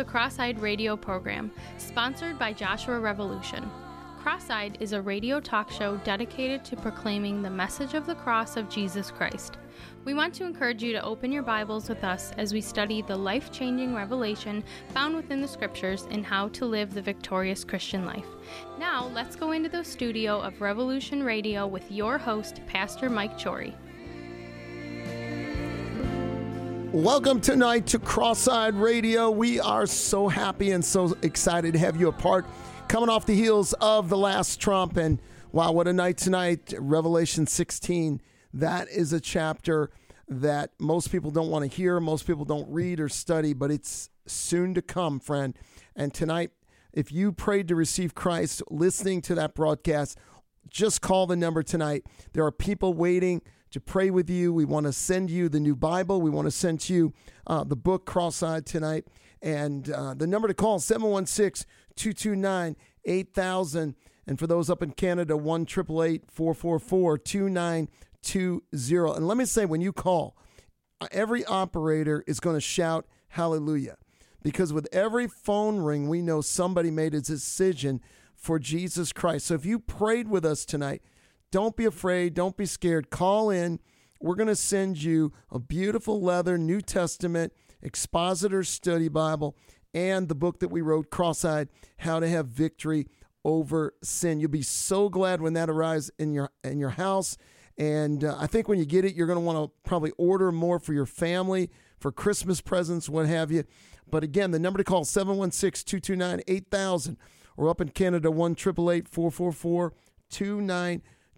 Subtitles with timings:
[0.00, 3.70] the Cross Eyed Radio program, sponsored by Joshua Revolution.
[4.18, 8.56] Cross Eyed is a radio talk show dedicated to proclaiming the message of the cross
[8.56, 9.58] of Jesus Christ.
[10.06, 13.14] We want to encourage you to open your Bibles with us as we study the
[13.14, 18.24] life changing revelation found within the Scriptures and how to live the victorious Christian life.
[18.78, 23.74] Now, let's go into the studio of Revolution Radio with your host, Pastor Mike Chory.
[26.92, 29.30] Welcome tonight to Cross-Eyed Radio.
[29.30, 32.46] We are so happy and so excited to have you a part.
[32.88, 36.74] Coming off the heels of the last Trump, and wow, what a night tonight!
[36.76, 38.20] Revelation 16.
[38.52, 39.92] That is a chapter
[40.26, 44.10] that most people don't want to hear, most people don't read or study, but it's
[44.26, 45.56] soon to come, friend.
[45.94, 46.50] And tonight,
[46.92, 50.18] if you prayed to receive Christ, listening to that broadcast,
[50.68, 52.04] just call the number tonight.
[52.32, 54.52] There are people waiting to pray with you.
[54.52, 56.20] We want to send you the new Bible.
[56.20, 57.12] We want to send you
[57.46, 59.06] uh, the book Cross Eyed tonight.
[59.42, 63.94] And uh, the number to call 716 229 8000.
[64.26, 69.16] And for those up in Canada, 1 444 2920.
[69.16, 70.36] And let me say, when you call,
[71.10, 73.96] every operator is going to shout hallelujah.
[74.42, 78.00] Because with every phone ring, we know somebody made a decision
[78.34, 79.46] for Jesus Christ.
[79.46, 81.02] So if you prayed with us tonight,
[81.50, 82.34] don't be afraid.
[82.34, 83.10] Don't be scared.
[83.10, 83.80] Call in.
[84.20, 89.56] We're going to send you a beautiful leather New Testament expositor study Bible
[89.94, 93.06] and the book that we wrote, Cross Eyed How to Have Victory
[93.44, 94.38] Over Sin.
[94.38, 97.36] You'll be so glad when that arrives in your, in your house.
[97.78, 100.52] And uh, I think when you get it, you're going to want to probably order
[100.52, 103.64] more for your family, for Christmas presents, what have you.
[104.08, 107.16] But again, the number to call 716 229 8000
[107.56, 109.94] or up in Canada 1 444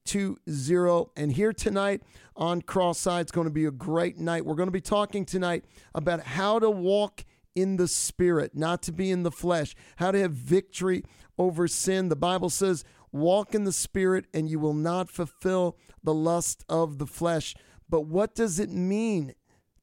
[0.05, 1.11] 2920.
[1.17, 2.03] And here tonight
[2.37, 4.45] on Cross-Eyed, it's going to be a great night.
[4.45, 5.65] We're going to be talking tonight
[5.95, 7.25] about how to walk
[7.55, 11.05] in the spirit, not to be in the flesh, how to have victory
[11.39, 12.09] over sin.
[12.09, 16.99] The Bible says, walk in the spirit and you will not fulfill the lust of
[16.99, 17.55] the flesh.
[17.89, 19.35] But what does it mean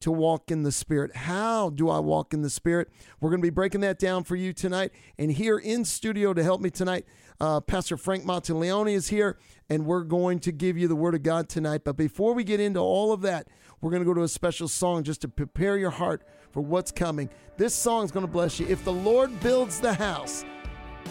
[0.02, 1.16] to walk in the Spirit.
[1.16, 2.90] How do I walk in the Spirit?
[3.20, 4.92] We're going to be breaking that down for you tonight.
[5.18, 7.06] And here in studio to help me tonight,
[7.40, 9.38] uh, Pastor Frank Monteleone is here,
[9.70, 11.82] and we're going to give you the Word of God tonight.
[11.84, 13.48] But before we get into all of that,
[13.82, 16.92] we're going to go to a special song just to prepare your heart for what's
[16.92, 17.30] coming.
[17.58, 18.68] This song is going to bless you.
[18.68, 20.44] If the Lord builds the house,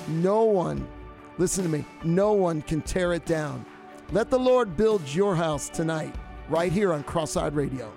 [0.09, 0.87] no one,
[1.39, 3.65] listen to me, no one can tear it down.
[4.13, 6.15] Let the Lord build your house tonight,
[6.49, 7.93] right here on Cross Eyed Radio.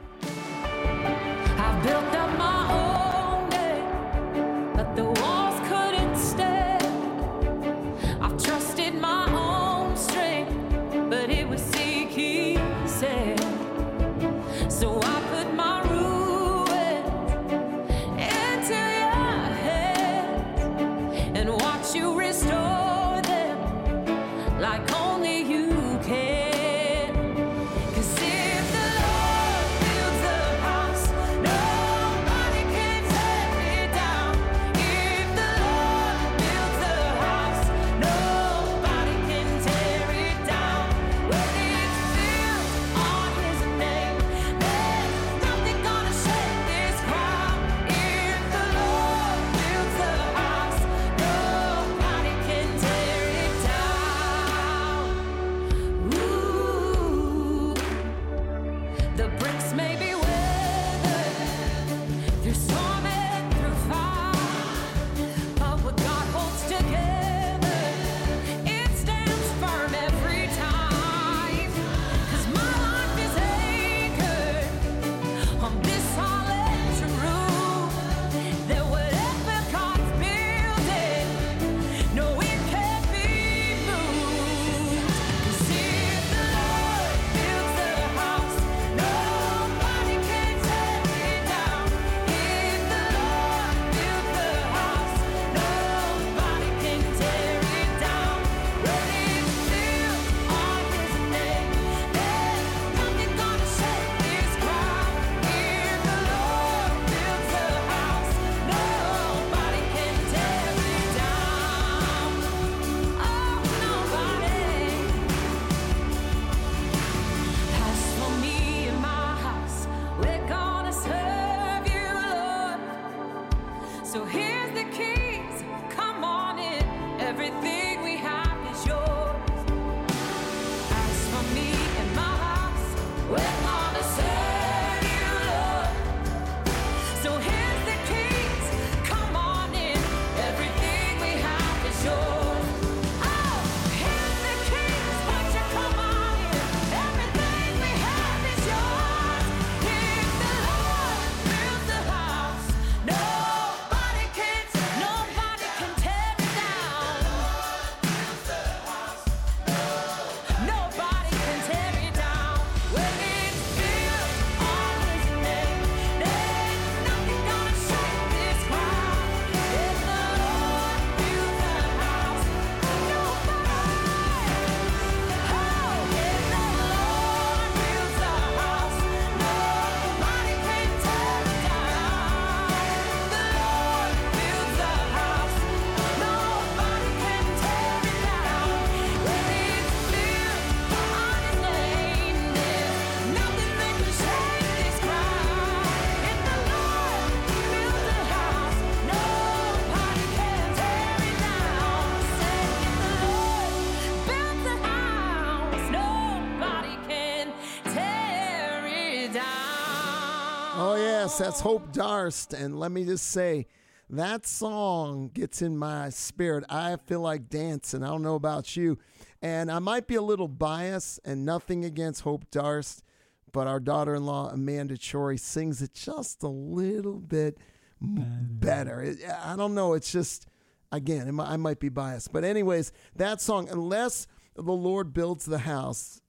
[211.42, 211.64] That's oh.
[211.64, 212.54] Hope Darst.
[212.54, 213.68] And let me just say,
[214.10, 216.66] that song gets in my spirit.
[216.70, 218.04] I feel like dancing.
[218.04, 218.98] I don't know about you.
[219.42, 223.04] And I might be a little biased and nothing against Hope Darst,
[223.52, 227.58] but our daughter in law, Amanda Chori, sings it just a little bit
[228.02, 229.02] better.
[229.02, 229.94] It- I don't know.
[229.94, 230.46] It's just,
[230.92, 232.32] again, I might be biased.
[232.32, 236.22] But, anyways, that song, unless the Lord builds the house,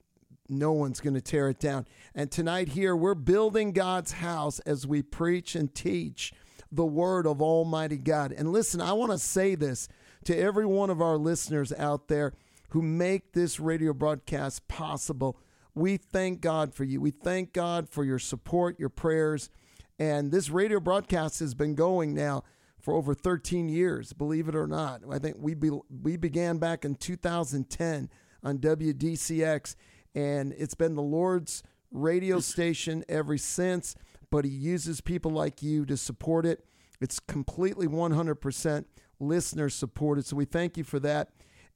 [0.49, 1.85] no one's going to tear it down.
[2.13, 6.33] And tonight, here, we're building God's house as we preach and teach
[6.71, 8.31] the word of Almighty God.
[8.31, 9.87] And listen, I want to say this
[10.25, 12.33] to every one of our listeners out there
[12.69, 15.37] who make this radio broadcast possible.
[15.75, 16.99] We thank God for you.
[16.99, 19.49] We thank God for your support, your prayers.
[19.99, 22.43] And this radio broadcast has been going now
[22.79, 25.01] for over 13 years, believe it or not.
[25.09, 28.09] I think we be, we began back in 2010
[28.43, 29.75] on WDCX,
[30.15, 33.95] and it's been the Lord's radio station ever since.
[34.29, 36.65] But He uses people like you to support it.
[36.99, 38.85] It's completely 100%
[39.19, 40.25] listener supported.
[40.25, 41.29] So we thank you for that.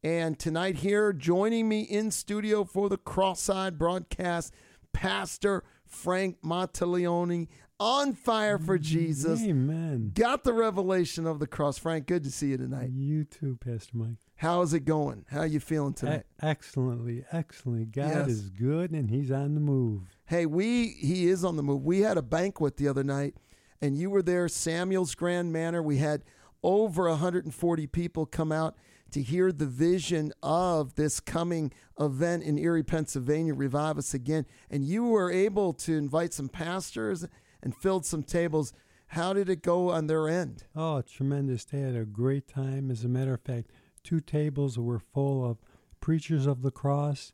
[0.04, 4.54] And tonight, here joining me in studio for the Cross-Eyed broadcast,
[4.94, 7.48] Pastor Frank Monteleone,
[7.80, 9.44] on fire for Jesus.
[9.44, 10.12] Amen.
[10.14, 11.78] Got the revelation of the cross.
[11.78, 12.90] Frank, good to see you tonight.
[12.92, 14.18] You too, Pastor Mike.
[14.38, 15.26] How is it going?
[15.30, 16.24] How you feeling tonight?
[16.42, 17.86] Excellently, excellently.
[17.86, 18.28] God Yes.
[18.30, 20.16] is good and He's on the move.
[20.26, 21.84] Hey, we he is on the move.
[21.84, 23.36] We had a banquet the other night,
[23.82, 25.82] and you were there, Samuel's Grand Manor.
[25.82, 26.24] We had
[26.64, 28.76] over 140 people come out
[29.12, 34.46] to hear the vision of this coming event in Erie, Pennsylvania, Revive Us Again.
[34.70, 37.26] And you were able to invite some pastors
[37.64, 38.74] and filled some tables.
[39.12, 40.66] How did it go on their end?
[40.76, 41.64] Oh, tremendous.
[41.64, 42.92] They had a great time.
[42.92, 43.72] As a matter of fact,
[44.04, 45.58] two tables were full of
[46.00, 47.34] preachers of the cross.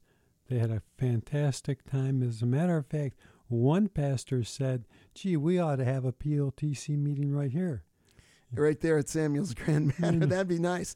[0.49, 2.21] They had a fantastic time.
[2.21, 3.15] As a matter of fact,
[3.47, 7.83] one pastor said, Gee, we ought to have a PLTC meeting right here.
[8.51, 10.25] right there at Samuel's Grand Manor.
[10.25, 10.95] That'd be nice.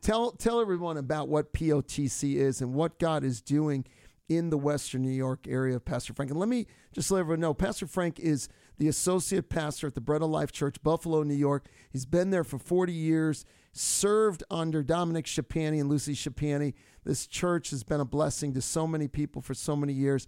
[0.00, 3.84] Tell tell everyone about what POTC is and what God is doing
[4.28, 6.30] in the Western New York area, of Pastor Frank.
[6.30, 10.00] And let me just let everyone know, Pastor Frank is the associate pastor at the
[10.00, 11.66] Bread of Life Church, Buffalo, New York.
[11.90, 13.44] He's been there for 40 years,
[13.78, 16.74] served under Dominic Shapani and Lucy Shapani.
[17.04, 20.26] This church has been a blessing to so many people for so many years.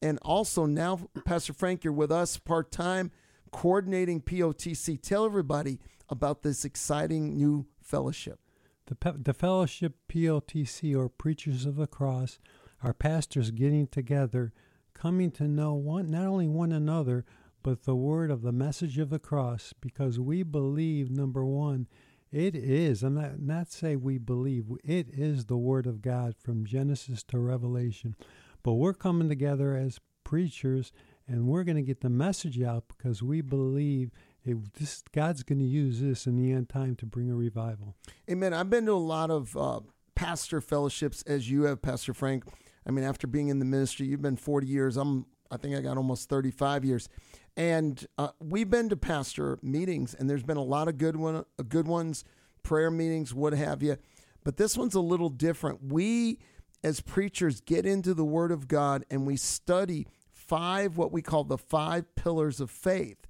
[0.00, 3.10] And also now, Pastor Frank, you're with us part time
[3.50, 5.00] coordinating POTC.
[5.00, 5.78] Tell everybody
[6.08, 8.40] about this exciting new fellowship.
[8.86, 12.38] The, pe- the fellowship POTC, or Preachers of the Cross,
[12.82, 14.52] are pastors getting together,
[14.94, 17.24] coming to know one, not only one another,
[17.62, 21.86] but the word of the message of the cross, because we believe, number one,
[22.32, 26.64] it is, I'm not, not say we believe, it is the word of God from
[26.64, 28.16] Genesis to Revelation.
[28.62, 30.92] But we're coming together as preachers
[31.28, 34.10] and we're going to get the message out because we believe
[34.44, 37.94] it, this, God's going to use this in the end time to bring a revival.
[38.30, 38.52] Amen.
[38.52, 39.80] I've been to a lot of uh,
[40.14, 42.44] pastor fellowships as you have, Pastor Frank.
[42.86, 44.96] I mean, after being in the ministry, you've been 40 years.
[44.96, 47.08] I'm, I think I got almost 35 years.
[47.56, 51.36] And uh, we've been to pastor meetings, and there's been a lot of good one,
[51.36, 52.24] uh, good ones,
[52.62, 53.98] prayer meetings, what have you.
[54.44, 55.92] But this one's a little different.
[55.92, 56.38] We,
[56.82, 61.44] as preachers, get into the Word of God and we study five, what we call
[61.44, 63.26] the five pillars of faith.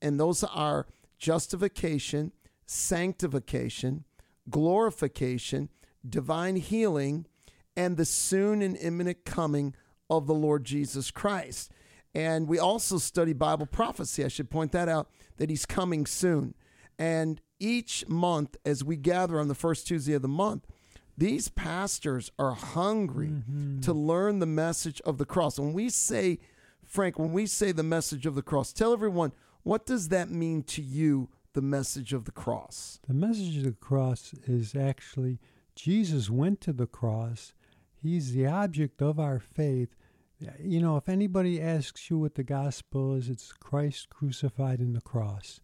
[0.00, 0.86] And those are
[1.18, 2.32] justification,
[2.66, 4.04] sanctification,
[4.48, 5.68] glorification,
[6.08, 7.26] divine healing,
[7.76, 9.74] and the soon and imminent coming
[10.10, 11.70] of the Lord Jesus Christ.
[12.14, 14.24] And we also study Bible prophecy.
[14.24, 16.54] I should point that out that he's coming soon.
[16.98, 20.66] And each month, as we gather on the first Tuesday of the month,
[21.16, 23.80] these pastors are hungry mm-hmm.
[23.80, 25.58] to learn the message of the cross.
[25.58, 26.38] When we say,
[26.84, 29.32] Frank, when we say the message of the cross, tell everyone
[29.64, 33.00] what does that mean to you, the message of the cross?
[33.06, 35.40] The message of the cross is actually
[35.74, 37.52] Jesus went to the cross.
[37.94, 39.94] He's the object of our faith.
[40.62, 45.00] You know, if anybody asks you what the gospel is, it's Christ crucified in the
[45.00, 45.60] cross.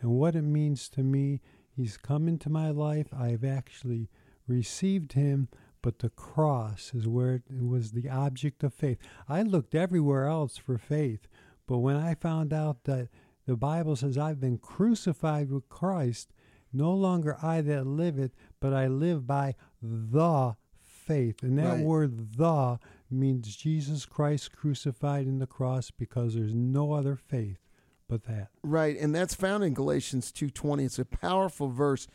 [0.00, 3.06] And what it means to me, He's come into my life.
[3.16, 4.08] I've actually
[4.46, 5.48] received Him,
[5.80, 8.98] but the cross is where it was the object of faith.
[9.28, 11.28] I looked everywhere else for faith,
[11.66, 13.08] but when I found out that
[13.46, 16.32] the Bible says I've been crucified with Christ,
[16.72, 21.42] no longer I that live it, but I live by the faith.
[21.42, 21.84] And that Right.
[21.84, 22.78] word the
[23.10, 27.58] means Jesus Christ crucified in the cross because there's no other faith
[28.08, 28.48] but that.
[28.62, 30.84] Right, and that's found in Galatians 2:20.
[30.84, 32.06] It's a powerful verse.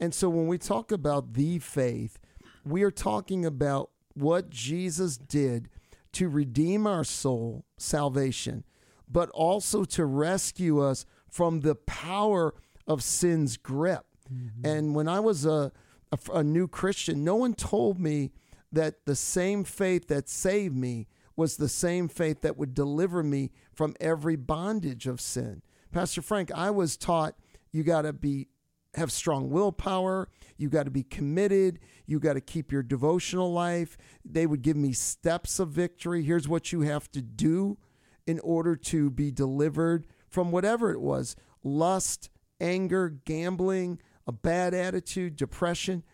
[0.00, 2.18] And so when we talk about the faith,
[2.64, 5.68] we are talking about what Jesus did
[6.12, 8.64] to redeem our soul, salvation,
[9.10, 12.54] but also to rescue us from the power
[12.86, 14.06] of sin's grip.
[14.32, 14.66] Mm-hmm.
[14.66, 15.72] And when I was a,
[16.12, 18.30] a, a new Christian, no one told me
[18.72, 21.06] that the same faith that saved me
[21.36, 25.62] was the same faith that would deliver me from every bondage of sin.
[25.92, 27.34] Pastor Frank, I was taught
[27.72, 28.48] you got to be
[28.94, 33.96] have strong willpower, you got to be committed, you got to keep your devotional life.
[34.24, 36.22] They would give me steps of victory.
[36.22, 37.78] Here's what you have to do
[38.26, 45.36] in order to be delivered from whatever it was lust, anger, gambling, a bad attitude,
[45.36, 46.04] depression.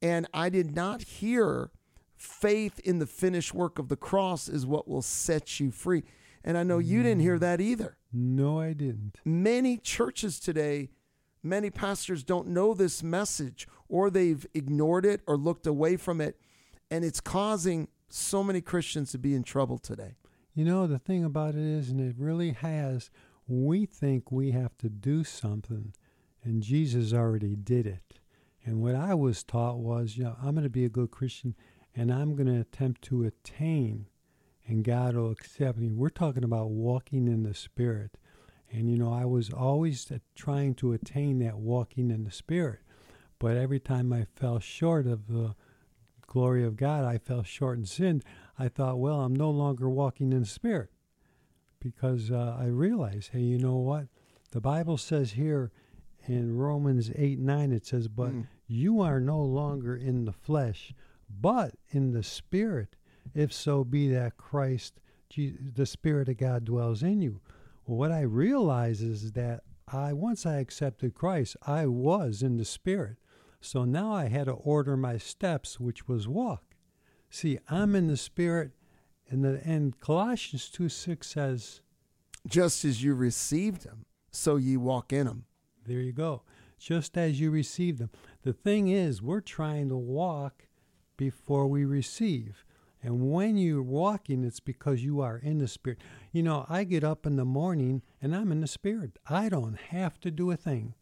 [0.00, 1.70] And I did not hear
[2.22, 6.04] faith in the finished work of the cross is what will set you free.
[6.44, 7.40] And I know you didn't hear mm.
[7.40, 7.96] that either.
[8.12, 9.18] No, I didn't.
[9.24, 10.90] Many churches today,
[11.42, 16.38] many pastors don't know this message or they've ignored it or looked away from it.
[16.90, 20.16] And it's causing so many Christians to be in trouble today.
[20.54, 23.10] You know, the thing about it is, and it really has,
[23.48, 25.94] we think we have to do something,
[26.44, 28.20] and Jesus already did it.
[28.64, 31.54] And what I was taught was, you know, I'm going to be a good Christian,
[31.94, 34.06] and I'm going to attempt to attain,
[34.66, 35.90] and God will accept me.
[35.90, 38.16] We're talking about walking in the Spirit.
[38.70, 42.80] And, you know, I was always trying to attain that walking in the Spirit.
[43.38, 45.54] But every time I fell short of the
[46.26, 48.24] glory of God, I fell short and sinned.
[48.58, 50.88] I thought, well, I'm no longer walking in the Spirit
[51.80, 54.06] because uh, I realized, hey, you know what?
[54.52, 55.70] The Bible says here
[56.26, 58.46] in Romans 8 9, it says, but Mm.
[58.66, 60.94] you are no longer in the flesh,
[61.40, 62.96] but in the Spirit,
[63.34, 65.00] if so be that Christ,
[65.36, 67.40] the Spirit of God, dwells in you.
[67.86, 72.64] Well, what I realize is that I once I accepted Christ, I was in the
[72.64, 73.16] Spirit.
[73.60, 76.74] So now I had to order my steps, which was walk.
[77.30, 78.72] See, I'm in the Spirit,
[79.28, 81.80] and the and Colossians two six says,
[82.46, 85.44] Just as you received him, so ye walk in him.
[85.86, 86.42] There you go.
[86.78, 88.10] Just as you received them.
[88.42, 90.66] The thing is, we're trying to walk
[91.22, 92.64] before we receive.
[93.00, 96.00] And when you're walking, it's because you are in the Spirit.
[96.32, 99.20] You know, I get up in the morning and I'm in the Spirit.
[99.30, 100.94] I don't have to do a thing.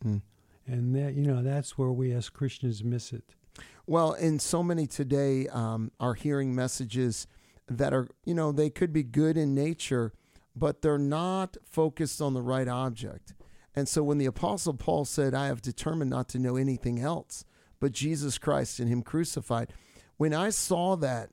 [0.67, 3.35] And that, you know, that's where we as Christians miss it.
[3.87, 7.27] Well, and so many today um, are hearing messages
[7.67, 10.13] that are, you know, they could be good in nature,
[10.55, 13.33] but they're not focused on the right object.
[13.75, 17.47] And so when the Apostle Paul said, I have determined not to know anything else
[17.81, 19.73] but Jesus Christ and Him crucified,
[20.21, 21.31] when I saw that,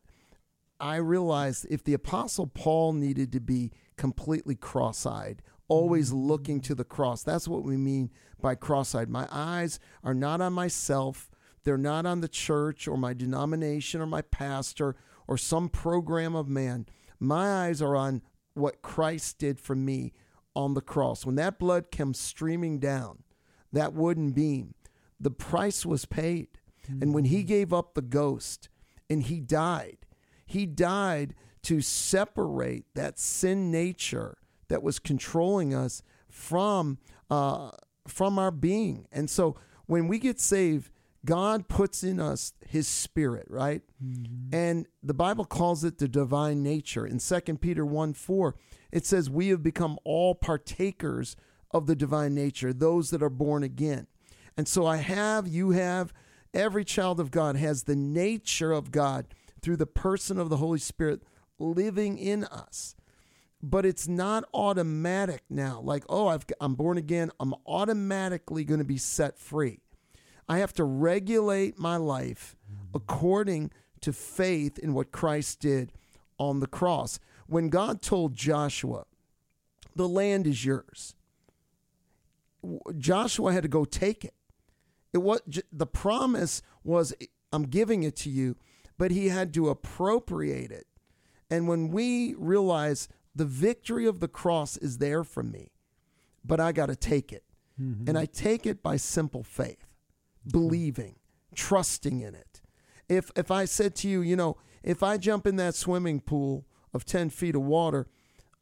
[0.79, 6.25] I realized if the Apostle Paul needed to be completely cross eyed, always mm-hmm.
[6.25, 9.09] looking to the cross, that's what we mean by cross eyed.
[9.09, 11.29] My eyes are not on myself,
[11.65, 14.95] they're not on the church or my denomination or my pastor
[15.27, 16.85] or some program of man.
[17.19, 18.21] My eyes are on
[18.53, 20.13] what Christ did for me
[20.55, 21.25] on the cross.
[21.25, 23.23] When that blood came streaming down,
[23.73, 24.75] that wooden beam,
[25.19, 26.47] the price was paid.
[27.01, 27.47] And when he mm-hmm.
[27.47, 28.69] gave up the ghost
[29.09, 29.97] and he died,
[30.45, 34.37] he died to separate that sin nature
[34.69, 36.97] that was controlling us from
[37.29, 37.71] uh,
[38.07, 39.07] from our being.
[39.11, 40.89] And so when we get saved,
[41.25, 43.81] God puts in us his spirit, right?
[44.53, 47.05] And the Bible calls it the divine nature.
[47.05, 48.55] In 2 Peter 1 4,
[48.91, 51.35] it says, We have become all partakers
[51.71, 54.07] of the divine nature, those that are born again.
[54.55, 56.13] And so I have, you have,
[56.53, 59.27] every child of God has the nature of God
[59.61, 61.23] through the person of the Holy Spirit
[61.59, 62.95] living in us.
[63.61, 68.85] But it's not automatic now, like, oh, I've, I'm born again, I'm automatically going to
[68.85, 69.79] be set free.
[70.47, 72.55] I have to regulate my life
[72.93, 75.91] according to faith in what Christ did
[76.37, 77.19] on the cross.
[77.47, 79.05] When God told Joshua,
[79.95, 81.15] the land is yours,
[82.97, 84.33] Joshua had to go take it.
[85.13, 87.13] It was the promise was
[87.51, 88.55] I'm giving it to you,
[88.97, 90.87] but he had to appropriate it.
[91.49, 95.71] And when we realize the victory of the cross is there for me,
[96.43, 97.43] but I got to take it.
[97.79, 98.09] Mm-hmm.
[98.09, 99.85] And I take it by simple faith,
[100.51, 101.15] believing,
[101.53, 102.61] trusting in it.
[103.07, 106.65] If if I said to you, you know, if I jump in that swimming pool
[106.93, 108.07] of 10 feet of water,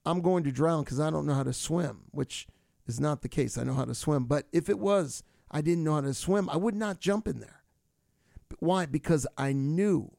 [0.05, 2.47] I'm going to drown because I don't know how to swim, which
[2.87, 3.57] is not the case.
[3.57, 4.25] I know how to swim.
[4.25, 7.39] But if it was, I didn't know how to swim, I would not jump in
[7.39, 7.63] there.
[8.59, 8.85] Why?
[8.85, 10.11] Because I knew,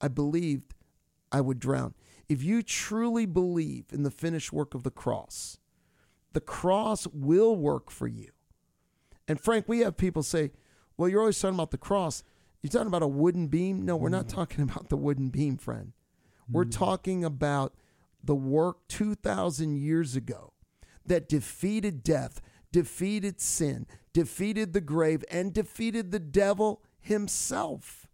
[0.00, 0.74] I believed
[1.32, 1.94] I would drown.
[2.28, 5.58] If you truly believe in the finished work of the cross,
[6.32, 8.30] the cross will work for you.
[9.28, 10.52] And Frank, we have people say,
[10.96, 12.22] well, you're always talking about the cross.
[12.62, 13.84] You're talking about a wooden beam?
[13.84, 14.34] No, we're not mm.
[14.34, 15.92] talking about the wooden beam, friend.
[16.50, 16.76] We're mm.
[16.76, 17.74] talking about
[18.22, 20.52] the work 2,000 years ago
[21.06, 22.40] that defeated death,
[22.74, 28.08] defeated sin, defeated the grave, and defeated the devil himself.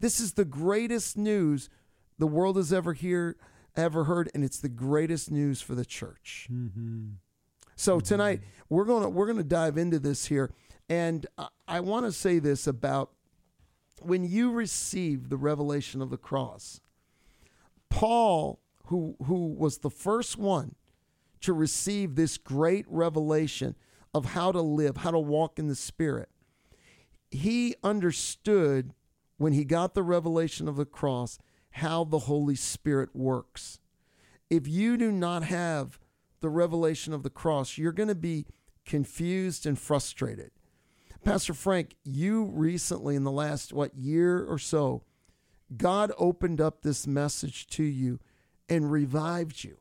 [0.00, 1.70] This is the greatest news
[2.18, 3.36] the world has ever hear,
[3.76, 6.48] ever heard, and it's the greatest news for the church.
[6.52, 7.10] Mm-hmm.
[7.76, 8.04] So mm-hmm.
[8.04, 10.50] tonight we're gonna we're gonna dive into this here,
[10.88, 13.12] and I, I want to say this about
[14.00, 16.80] when you receive the revelation of the cross.
[17.88, 20.74] Paul, who who was the first one
[21.42, 23.76] to receive this great revelation
[24.14, 26.28] of how to live, how to walk in the Spirit,
[27.30, 28.92] he understood
[29.38, 31.38] when he got the revelation of the cross
[31.76, 33.80] how the Holy Spirit works.
[34.50, 35.98] If you do not have
[36.40, 38.46] the revelation of the cross, you're going to be
[38.84, 40.50] confused and frustrated.
[41.24, 45.04] Pastor Frank, you recently, in the last, what, year or so,
[45.74, 48.20] God opened up this message to you
[48.68, 49.78] and revived you.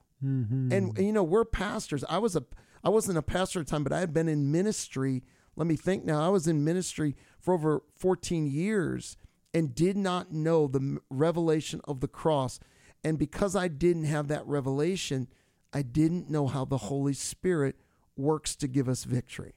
[0.72, 2.06] And, and, you know, we're pastors.
[2.08, 2.44] I was a
[2.84, 5.24] I wasn't a pastor at the time, but I had been in ministry.
[5.56, 6.26] Let me think now.
[6.26, 9.18] I was in ministry for over 14 years
[9.54, 12.60] and did not know the revelation of the cross.
[13.04, 15.28] And because I didn't have that revelation,
[15.74, 17.76] I didn't know how the Holy Spirit
[18.16, 19.54] works to give us victory.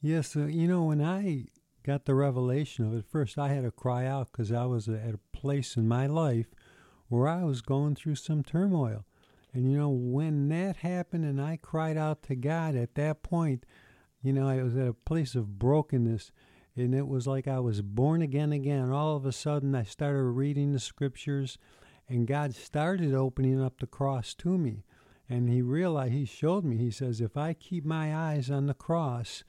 [0.00, 1.46] Yes, uh, you know, when I
[1.82, 5.14] got the revelation of it, first I had to cry out because I was at
[5.14, 6.46] a place in my life
[7.08, 9.05] where I was going through some turmoil.
[9.56, 13.64] And, you know, when that happened and I cried out to God at that point,
[14.22, 16.30] you know, I was at a place of brokenness.
[16.76, 18.90] And it was like I was born again again.
[18.90, 21.56] All of a sudden, I started reading the scriptures,
[22.06, 24.84] and God started opening up the cross to me.
[25.26, 28.74] And He realized, He showed me, He says, if I keep my eyes on the
[28.74, 29.42] cross,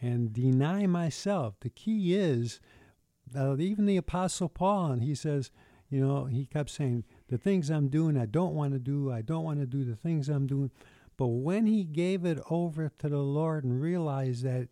[0.00, 1.54] and deny myself.
[1.60, 2.58] The key is,
[3.38, 5.52] uh, even the Apostle Paul, and he says,
[5.88, 9.10] you know, he kept saying, the things I'm doing, I don't want to do.
[9.10, 10.70] I don't want to do the things I'm doing.
[11.16, 14.68] But when he gave it over to the Lord and realized that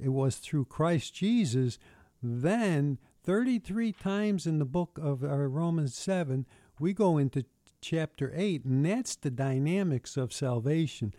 [0.00, 1.78] it was through Christ Jesus,
[2.22, 6.46] then 33 times in the book of uh, Romans 7,
[6.78, 7.44] we go into
[7.80, 11.12] chapter 8, and that's the dynamics of salvation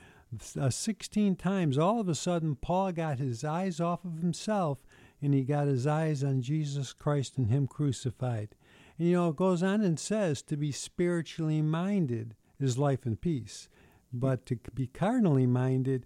[0.60, 4.80] uh, 16 times, all of a sudden, Paul got his eyes off of himself
[5.21, 8.50] and he got his eyes on Jesus Christ and Him crucified.
[8.97, 13.19] And you know, it goes on and says to be spiritually minded is life and
[13.19, 13.69] peace,
[14.12, 16.05] but to be carnally minded,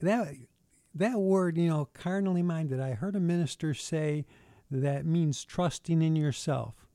[0.00, 0.34] that
[0.94, 2.80] that word, you know, carnally minded.
[2.80, 4.26] I heard a minister say
[4.70, 6.86] that means trusting in yourself.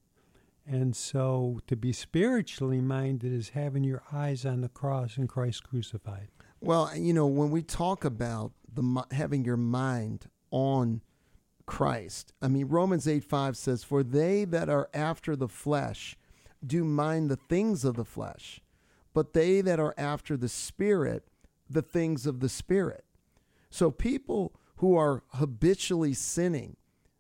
[0.65, 5.63] And so to be spiritually minded is having your eyes on the cross and Christ
[5.63, 6.27] crucified.
[6.61, 11.01] Well, you know, when we talk about the having your mind on
[11.69, 16.17] Christ, I mean, Romans 8 5 says, For they that are after the flesh
[16.65, 18.59] do mind the things of the flesh,
[19.13, 21.27] but they that are after the Spirit,
[21.69, 23.05] the things of the Spirit.
[23.69, 26.75] So people who are habitually sinning,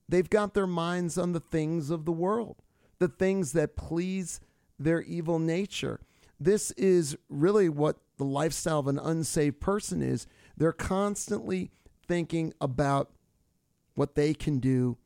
[0.09, 2.55] they've got their minds on the things of the world,
[2.97, 4.39] the things that please
[4.79, 5.99] their evil nature.
[6.39, 10.25] This is really what the lifestyle of an unsaved person is.
[10.57, 11.69] They're constantly
[12.07, 13.11] thinking about
[13.99, 14.97] what they can do,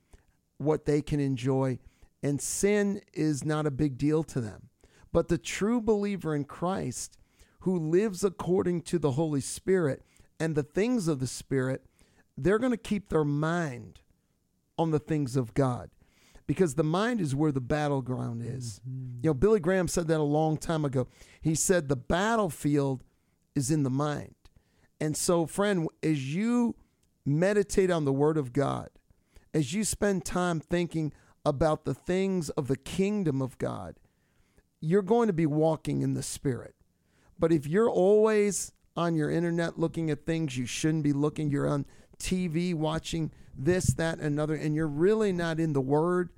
[0.60, 1.80] what they can enjoy,
[2.22, 4.70] and sin is not a big deal to them.
[5.12, 7.18] But the true believer in Christ
[7.62, 10.04] who lives according to the Holy Spirit
[10.40, 11.84] and the things of the Spirit,
[12.38, 14.02] they're going to keep their mind
[14.78, 15.90] on the things of God
[16.46, 18.80] because the mind is where the battleground is.
[18.88, 19.22] Mm-hmm.
[19.24, 21.08] You know, Billy Graham said that a long time ago.
[21.42, 23.04] He said the battlefield
[23.56, 24.36] is in the mind.
[25.02, 26.76] And so, friend, as you
[27.26, 28.90] meditate on the Word of God,
[29.54, 31.14] as you spend time thinking
[31.46, 33.96] about the things of the kingdom of God,
[34.80, 36.76] you're going to be walking in the Spirit.
[37.38, 41.68] But if you're always on your internet looking at things you shouldn't be looking, you're
[41.68, 41.86] on
[42.20, 46.30] TV watching this, that, and another, and you're really not in the Word,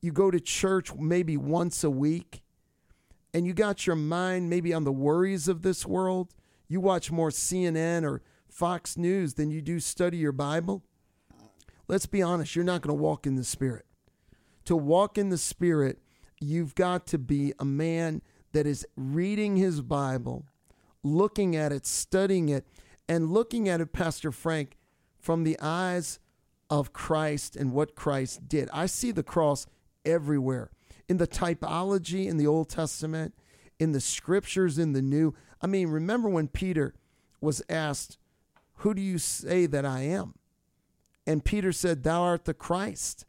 [0.00, 2.42] you go to church maybe once a week,
[3.32, 6.34] and you got your mind maybe on the worries of this world,
[6.68, 8.22] you watch more CNN or
[8.60, 10.82] Fox News than you do study your Bible,
[11.88, 13.86] let's be honest, you're not going to walk in the Spirit.
[14.66, 15.98] To walk in the Spirit,
[16.42, 18.20] you've got to be a man
[18.52, 20.44] that is reading his Bible,
[21.02, 22.66] looking at it, studying it,
[23.08, 24.76] and looking at it, Pastor Frank,
[25.18, 26.18] from the eyes
[26.68, 28.68] of Christ and what Christ did.
[28.74, 29.64] I see the cross
[30.04, 30.70] everywhere
[31.08, 33.34] in the typology in the Old Testament,
[33.78, 35.34] in the scriptures in the New.
[35.62, 36.92] I mean, remember when Peter
[37.40, 38.18] was asked,
[38.80, 40.34] Who do you say that I am?
[41.26, 43.26] And Peter said, Thou art the Christ,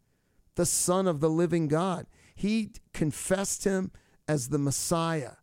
[0.55, 2.07] the Son of the living God.
[2.33, 3.91] He confessed him
[4.29, 5.33] as the Messiah.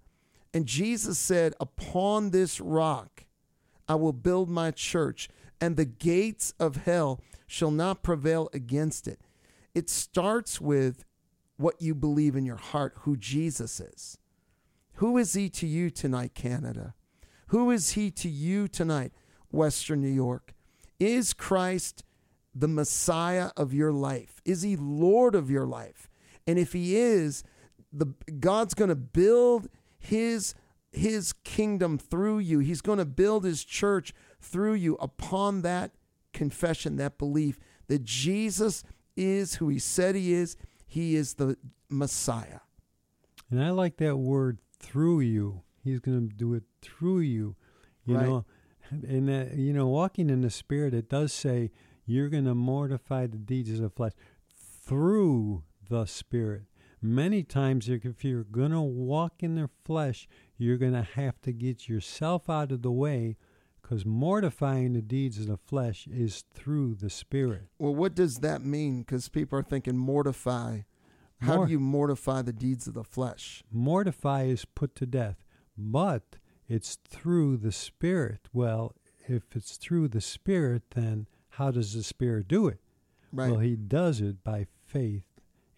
[0.54, 3.26] And Jesus said, Upon this rock
[3.86, 5.28] I will build my church,
[5.60, 9.20] and the gates of hell shall not prevail against it.
[9.74, 11.04] It starts with
[11.58, 14.16] what you believe in your heart, who Jesus is.
[14.94, 16.94] Who is he to you tonight, Canada?
[17.48, 19.12] Who is he to you tonight,
[19.50, 20.54] Western New York?
[21.00, 22.04] Is Christ
[22.54, 24.40] the Messiah of your life?
[24.44, 26.08] Is he Lord of your life?
[26.46, 27.44] And if he is,
[27.92, 28.06] the
[28.40, 30.54] God's going to build his
[30.90, 32.58] his kingdom through you.
[32.60, 35.92] He's going to build his church through you upon that
[36.32, 37.58] confession, that belief
[37.88, 38.82] that Jesus
[39.16, 40.56] is who he said he is.
[40.86, 41.56] He is the
[41.90, 42.60] Messiah.
[43.50, 45.62] And I like that word through you.
[45.84, 47.56] He's going to do it through you.
[48.04, 48.26] You Right.
[48.26, 48.44] know,
[48.90, 51.70] and that, you know, walking in the spirit, it does say
[52.06, 54.12] you're going to mortify the deeds of the flesh
[54.84, 56.62] through the spirit.
[57.00, 61.52] Many times, if you're going to walk in the flesh, you're going to have to
[61.52, 63.36] get yourself out of the way
[63.80, 67.68] because mortifying the deeds of the flesh is through the spirit.
[67.78, 69.00] Well, what does that mean?
[69.00, 70.80] Because people are thinking mortify.
[71.40, 73.62] How do you mortify the deeds of the flesh?
[73.70, 75.44] mortify is put to death,
[75.76, 76.36] but
[76.68, 78.48] it's through the Spirit.
[78.52, 78.94] Well,
[79.26, 82.78] if it's through the Spirit, then how does the Spirit do it?
[83.32, 83.50] Right.
[83.50, 85.24] Well, He does it by faith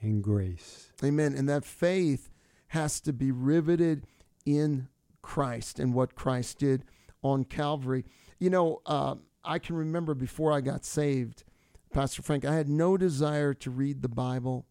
[0.01, 0.93] and grace.
[1.03, 1.35] Amen.
[1.35, 2.31] And that faith
[2.69, 4.07] has to be riveted
[4.45, 4.89] in
[5.23, 6.85] Christ and what Christ did
[7.23, 8.05] on Calvary.
[8.39, 11.45] You know, uh, I can remember before I got saved,
[11.93, 14.67] Pastor Frank, I had no desire to read the Bible,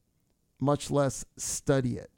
[0.60, 2.10] much less study it.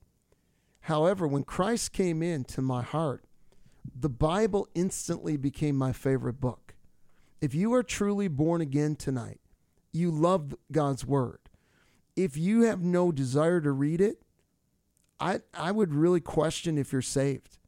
[0.81, 3.25] However, when Christ came into my heart,
[4.01, 6.73] the Bible instantly became my favorite book.
[7.39, 9.39] If you are truly born again tonight,
[9.91, 11.37] you love God's Word.
[12.15, 14.23] If you have no desire to read it,
[15.19, 17.59] I, I would really question if you're saved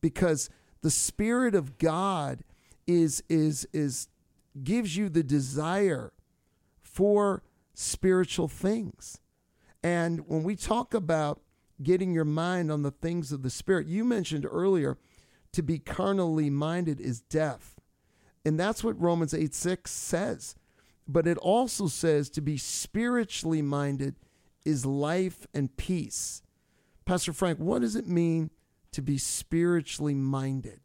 [0.00, 0.48] because
[0.80, 2.44] the Spirit of God
[2.86, 4.08] is, is, is,
[4.64, 6.14] gives you the desire
[6.80, 7.42] for
[7.74, 9.20] spiritual things.
[9.82, 11.42] And when we talk about
[11.82, 14.96] getting your mind on the things of the Spirit, you mentioned earlier
[15.52, 17.76] to be carnally minded is death.
[18.44, 20.54] And that's what Romans 8 6 says.
[21.06, 24.16] But it also says to be spiritually minded
[24.64, 26.42] is life and peace.
[27.04, 28.50] Pastor Frank, what does it mean
[28.92, 30.80] to be spiritually minded?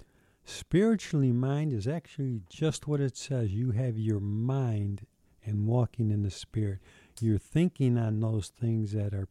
[0.45, 3.52] Spiritually minded is actually just what it says.
[3.54, 5.06] You have your mind
[5.45, 6.80] and walking in the Spirit.
[7.19, 9.28] You're thinking on those things that are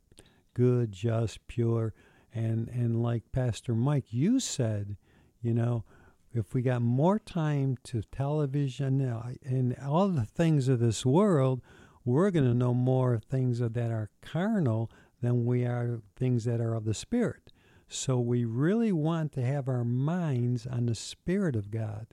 [0.55, 1.95] good, just, pure,
[2.35, 4.97] and and like Pastor Mike, you said,
[5.43, 5.85] you know,
[6.33, 9.01] if we got more time to television
[9.45, 11.61] and all the things of this world,
[12.05, 16.75] we're going to know more things that are carnal than we are things that are
[16.75, 17.53] of the Spirit.
[17.87, 22.07] So we really want to have our minds on the Spirit of God.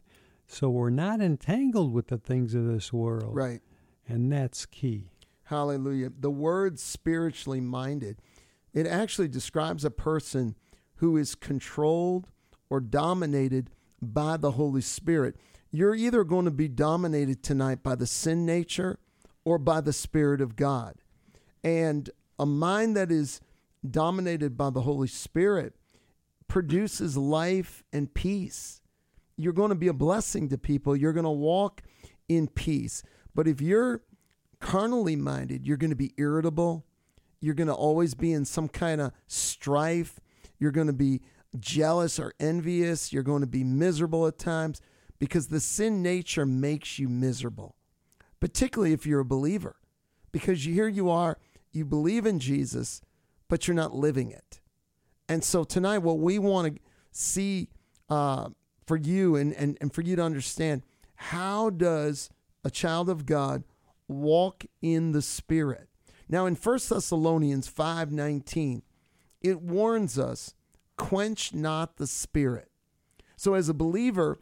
[0.47, 3.35] So we're not entangled with the things of this world.
[3.35, 3.61] Right.
[4.07, 5.11] And that's key.
[5.43, 6.11] Hallelujah.
[6.19, 8.21] The word spiritually minded,
[8.73, 10.55] it actually describes a person
[10.95, 12.27] who is controlled
[12.69, 13.69] or dominated
[14.01, 15.35] by the Holy Spirit.
[15.71, 18.99] You're either going to be dominated tonight by the sin nature
[19.45, 20.95] or by the Spirit of God.
[21.63, 23.41] And a mind that is
[23.89, 25.75] dominated by the Holy Spirit
[26.47, 28.81] produces life and peace.
[29.37, 30.95] You're going to be a blessing to people.
[30.95, 31.81] You're going to walk
[32.27, 33.03] in peace.
[33.33, 34.01] But if you're
[34.59, 36.85] carnally minded, you're going to be irritable.
[37.39, 40.19] You're going to always be in some kind of strife.
[40.59, 41.21] You're going to be
[41.57, 43.13] jealous or envious.
[43.13, 44.81] You're going to be miserable at times
[45.19, 47.75] because the sin nature makes you miserable,
[48.39, 49.75] particularly if you're a believer.
[50.31, 51.37] Because here you are,
[51.71, 53.01] you believe in Jesus,
[53.47, 54.61] but you're not living it.
[55.27, 56.81] And so tonight, what we want to
[57.11, 57.69] see
[58.09, 58.49] uh,
[58.85, 60.83] for you and, and, and for you to understand
[61.15, 62.29] how does
[62.63, 63.63] a child of God
[64.07, 65.89] walk in the Spirit?
[66.29, 68.83] Now, in 1 Thessalonians 5:19,
[69.41, 70.53] it warns us,
[70.99, 72.69] quench not the Spirit.
[73.37, 74.37] So as a believer,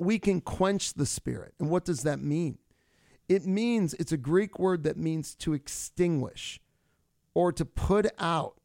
[0.00, 1.54] we can quench the Spirit.
[1.60, 2.58] And what does that mean?
[3.28, 6.60] It means it's a Greek word that means to extinguish
[7.34, 8.56] or to put out,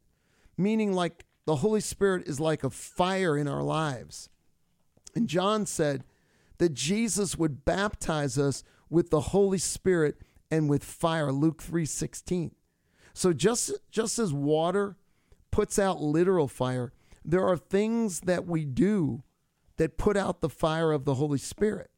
[0.57, 4.27] meaning like the Holy Spirit is like a fire in our lives.
[5.13, 6.03] And John said
[6.57, 12.55] that Jesus would baptize us with the Holy Spirit and with fire, Luke 3:16.
[13.13, 14.97] So just just as water
[15.55, 16.91] puts out literal fire,
[17.23, 19.23] there are things that we do
[19.77, 21.89] that put out the fire of the Holy Spirit.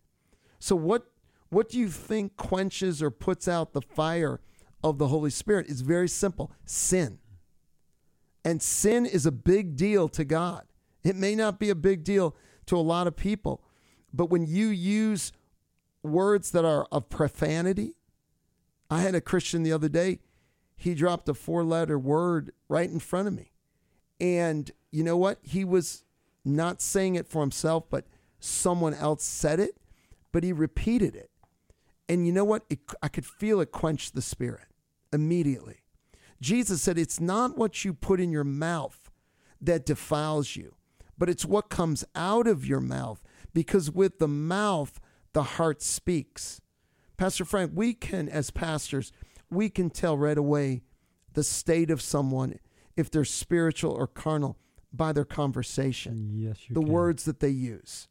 [0.60, 1.08] So what
[1.50, 4.42] what do you think quenches or puts out the fire
[4.84, 5.66] of the Holy Spirit?
[5.70, 6.52] It's very simple.
[6.66, 7.18] Sin.
[8.46, 10.66] And sin is a big deal to God.
[11.04, 12.36] It may not be a big deal
[12.68, 13.64] to a lot of people,
[14.14, 15.32] But when you use
[16.04, 17.96] words that are of profanity,
[18.92, 20.20] I had a Christian the other day,
[20.78, 23.52] he dropped a four letter word right in front of me.
[24.22, 25.40] And you know what?
[25.42, 26.04] He was
[26.46, 28.06] not saying it for himself, but
[28.40, 29.78] someone else said it,
[30.32, 31.32] but he repeated it.
[32.08, 32.64] And you know what?
[32.70, 34.68] It, I could feel it quench the spirit
[35.12, 35.80] immediately.
[36.40, 39.10] Jesus said, It's not what you put in your mouth
[39.60, 40.76] that defiles you,
[41.18, 43.22] but it's what comes out of your mouth,
[43.54, 45.00] because with the mouth,
[45.34, 46.62] the heart speaks.
[47.18, 49.12] Pastor Frank, we can, as pastors,
[49.50, 50.82] we can tell right away
[51.34, 52.60] the state of someone
[52.96, 54.58] if they're spiritual or carnal
[54.92, 56.90] by their conversation, Yes, you the can.
[56.90, 58.08] words that they use.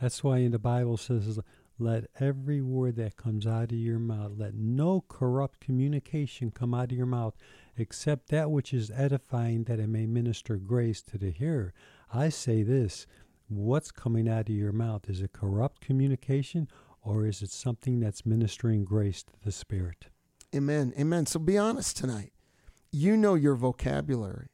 [0.00, 1.40] That's why in the Bible says,
[1.78, 6.92] "Let every word that comes out of your mouth, let no corrupt communication come out
[6.92, 7.36] of your mouth,
[7.76, 11.72] except that which is edifying, that it may minister grace to the hearer."
[12.12, 13.06] I say this:
[13.48, 16.68] What's coming out of your mouth is it corrupt communication,
[17.02, 20.06] or is it something that's ministering grace to the spirit?
[20.54, 20.92] Amen.
[20.98, 21.26] Amen.
[21.26, 22.32] So be honest tonight.
[22.92, 24.48] You know your vocabulary.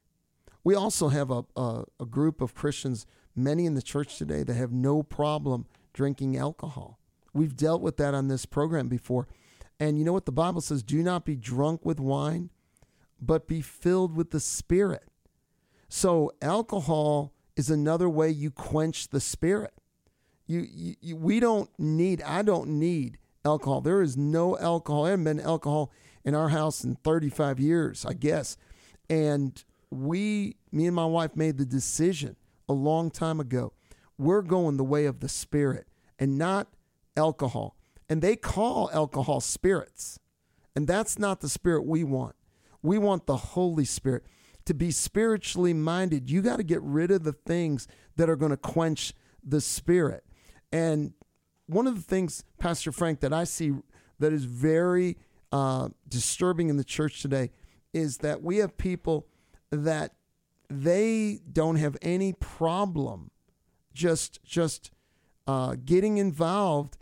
[0.64, 4.54] We also have a, a, a group of Christians, many in the church today, that
[4.54, 6.98] have no problem drinking alcohol.
[7.34, 9.28] We've dealt with that on this program before.
[9.78, 10.82] And you know what the Bible says?
[10.82, 12.50] Do not be drunk with wine,
[13.20, 15.04] but be filled with the Spirit.
[15.88, 19.74] So alcohol is another way you quench the Spirit.
[20.46, 23.80] You, you, you we don't need, I don't need alcohol.
[23.80, 25.04] There is no alcohol.
[25.04, 25.92] There hasn't been alcohol
[26.24, 28.56] in our house in 35 years, I guess.
[29.08, 32.36] And we, me and my wife, made the decision
[32.68, 33.72] a long time ago.
[34.18, 35.86] We're going the way of the Spirit
[36.18, 36.68] and not
[37.16, 37.76] alcohol.
[38.08, 40.18] And they call alcohol spirits.
[40.74, 42.36] And that's not the spirit we want.
[42.82, 44.24] We want the Holy Spirit.
[44.66, 48.50] To be spiritually minded, you got to get rid of the things that are going
[48.50, 50.24] to quench the spirit.
[50.70, 51.14] And
[51.70, 53.72] one of the things, Pastor Frank, that I see
[54.18, 55.16] that is very
[55.52, 57.50] uh, disturbing in the church today
[57.92, 59.26] is that we have people
[59.70, 60.14] that
[60.68, 63.30] they don't have any problem
[63.92, 64.92] just just
[65.46, 66.96] uh, getting involved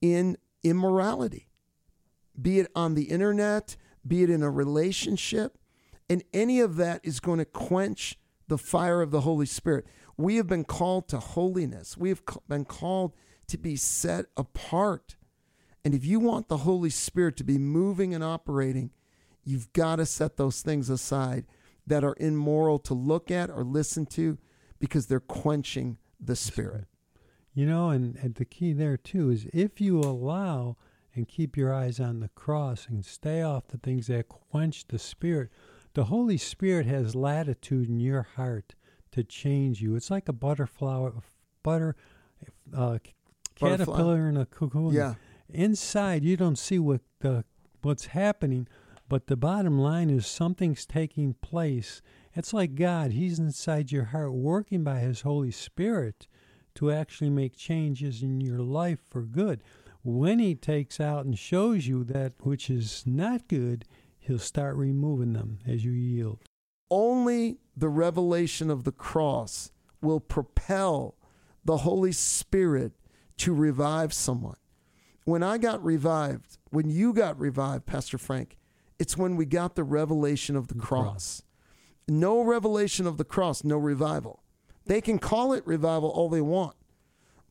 [0.00, 1.48] in immorality,
[2.40, 5.58] be it on the internet, be it in a relationship,
[6.10, 9.86] and any of that is going to quench the fire of the Holy Spirit.
[10.16, 11.96] We have been called to holiness.
[11.96, 13.12] We have been called
[13.52, 15.16] to be set apart.
[15.84, 18.90] And if you want the Holy Spirit to be moving and operating,
[19.44, 21.44] you've got to set those things aside
[21.86, 24.38] that are immoral to look at or listen to
[24.78, 26.86] because they're quenching the Spirit.
[27.54, 30.78] You know, and, and the key there too is if you allow
[31.14, 34.98] and keep your eyes on the cross and stay off the things that quench the
[34.98, 35.50] spirit,
[35.92, 38.74] the Holy Spirit has latitude in your heart
[39.10, 39.96] to change you.
[39.96, 41.10] It's like a butterfly,
[41.62, 41.94] butter,
[42.74, 42.96] uh.
[43.54, 44.92] Caterpillar in a cocoon.
[44.92, 45.14] Yeah.
[45.48, 47.44] Inside, you don't see what the
[47.82, 48.66] what's happening,
[49.08, 52.00] but the bottom line is something's taking place.
[52.34, 56.26] It's like God; He's inside your heart, working by His Holy Spirit
[56.76, 59.62] to actually make changes in your life for good.
[60.02, 63.84] When He takes out and shows you that which is not good,
[64.18, 66.40] He'll start removing them as you yield.
[66.90, 71.16] Only the revelation of the cross will propel
[71.64, 72.92] the Holy Spirit
[73.42, 74.54] to revive someone.
[75.24, 78.56] When I got revived, when you got revived, Pastor Frank,
[79.00, 81.42] it's when we got the revelation of the cross.
[82.06, 84.44] No revelation of the cross, no revival.
[84.86, 86.76] They can call it revival all they want,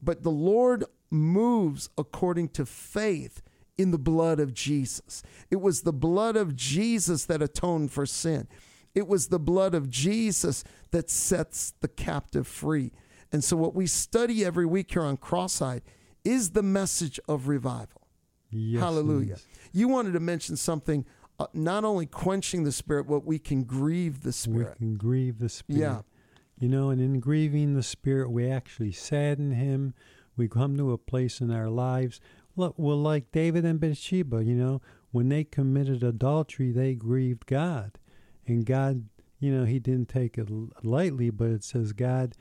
[0.02, 3.42] but the Lord moves according to faith
[3.78, 5.22] in the blood of Jesus.
[5.50, 8.48] It was the blood of Jesus that atoned for sin.
[8.96, 12.94] It was the blood of Jesus that sets the captive free.
[13.32, 15.84] And so, what we study every week here on Cross-eyed
[16.24, 18.08] is the message of revival.
[18.50, 19.30] Yes, Hallelujah.
[19.30, 19.48] yes.
[19.72, 21.06] You wanted to mention something,
[21.40, 24.76] uh, not only quenching the spirit, but we can grieve the spirit.
[24.80, 25.80] We can grieve the Spirit.
[25.80, 26.02] Yeah.
[26.60, 29.96] You know, and in grieving the Spirit, we actually sadden Him.
[30.38, 32.22] We come to a place in our lives.
[32.56, 37.98] Well, like David and Bathsheba, you know, when they committed adultery, they grieved God.
[38.46, 39.06] And God,
[39.40, 40.50] you know, He didn't take it
[40.84, 42.36] lightly, but it says God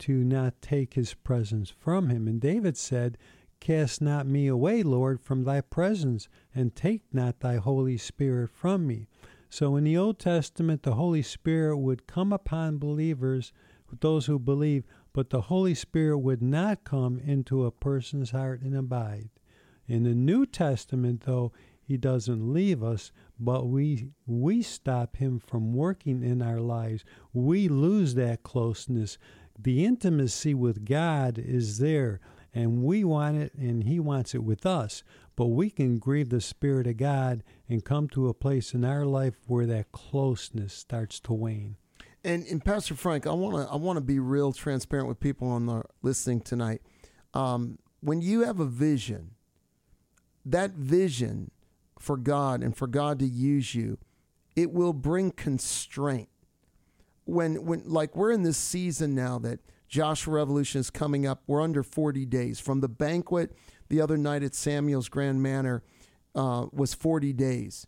[0.00, 2.26] to not take His presence from Him.
[2.26, 3.16] And David said,
[3.60, 8.86] Cast not me away, Lord, from thy presence, and take not thy Holy Spirit from
[8.86, 9.06] me.
[9.50, 13.52] So in the Old Testament, the Holy Spirit would come upon believers,
[14.00, 18.76] those who believe, but the Holy Spirit would not come into a person's heart and
[18.76, 19.28] abide.
[19.86, 25.74] In the New Testament, though, he doesn't leave us, but we we stop him from
[25.74, 27.04] working in our lives.
[27.32, 29.18] We lose that closeness.
[29.62, 32.20] The intimacy with God is there,
[32.54, 35.02] and we want it, and He wants it with us.
[35.36, 39.04] But we can grieve the Spirit of God and come to a place in our
[39.04, 41.76] life where that closeness starts to wane.
[42.24, 45.48] And, and Pastor Frank, I want to I want to be real transparent with people
[45.48, 46.82] on the listening tonight.
[47.32, 49.32] Um, when you have a vision,
[50.44, 51.50] that vision
[51.98, 53.98] for God and for God to use you,
[54.56, 56.28] it will bring constraint.
[57.30, 61.62] When when like we're in this season now that Joshua Revolution is coming up, we're
[61.62, 63.56] under 40 days from the banquet
[63.88, 65.82] the other night at Samuel's Grand Manor
[66.34, 67.86] uh, was 40 days.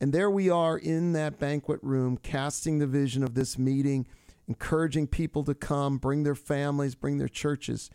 [0.00, 4.06] And there we are in that banquet room, casting the vision of this meeting,
[4.46, 7.90] encouraging people to come, bring their families, bring their churches.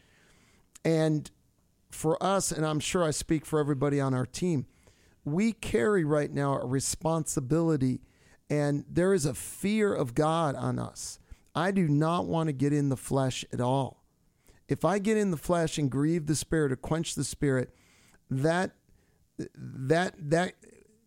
[0.84, 1.29] And
[1.91, 4.65] for us, and I'm sure I speak for everybody on our team,
[5.23, 8.01] we carry right now a responsibility,
[8.54, 11.18] and there is a fear of God on us.
[11.56, 14.04] I do not want to get in the flesh at all.
[14.68, 17.74] If I get in the flesh and grieve the spirit or quench the spirit,
[18.30, 18.72] that
[19.56, 20.54] that that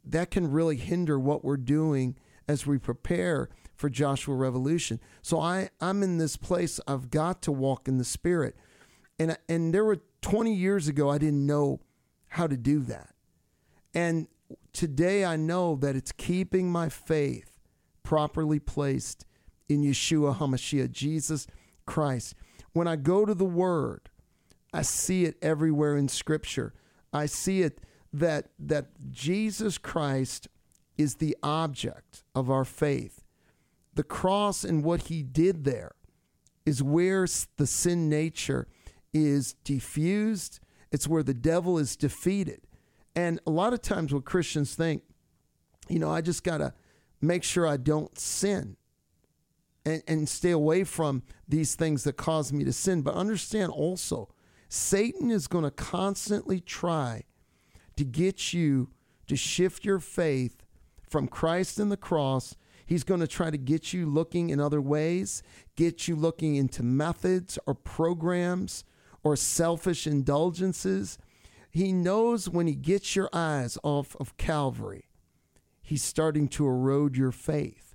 [0.05, 2.17] that can really hinder what we're doing
[2.49, 4.99] as we prepare for Joshua Revolution.
[5.23, 8.57] So I I'm in this place I've got to walk in the spirit.
[9.21, 11.81] And and there were 20 years ago I didn't know
[12.27, 13.15] how to do that.
[13.95, 14.27] And
[14.77, 17.59] today I know that it's keeping my faith
[18.03, 19.25] properly placed
[19.69, 21.47] in Yeshua HaMashiach, Jesus
[21.87, 22.35] Christ.
[22.75, 24.11] When I go to the Word,
[24.75, 26.75] I see it everywhere in Scripture.
[27.11, 27.81] I see it
[28.13, 30.49] that that Jesus Christ
[30.99, 33.25] is the object of our faith.
[33.95, 35.93] The cross and what he did there
[36.67, 38.69] is where the sin nature
[39.15, 40.61] is diffused.
[40.93, 42.66] It's where the devil is defeated.
[43.17, 45.03] And a lot of times what Christians think,
[45.89, 46.75] you know, I just got to
[47.21, 48.77] make sure I don't sin
[49.87, 53.01] and, and stay away from these things that cause me to sin.
[53.01, 54.29] But understand also,
[54.69, 57.23] Satan is going to constantly try
[57.97, 58.91] to get you
[59.29, 60.63] to shift your faith
[61.09, 62.55] from Christ and the cross.
[62.85, 65.43] He's going to try to get you looking in other ways,
[65.75, 68.85] get you looking into methods or programs
[69.23, 71.19] or selfish indulgences.
[71.77, 75.11] He knows when he gets your eyes off of Calvary,
[75.83, 77.95] he's starting to erode your faith.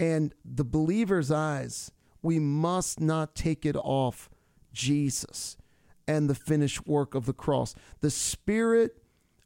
[0.00, 4.28] And the believer's eyes, we must not take it off
[4.72, 5.56] Jesus
[6.08, 7.72] and the finished work of the cross.
[8.00, 9.00] The Spirit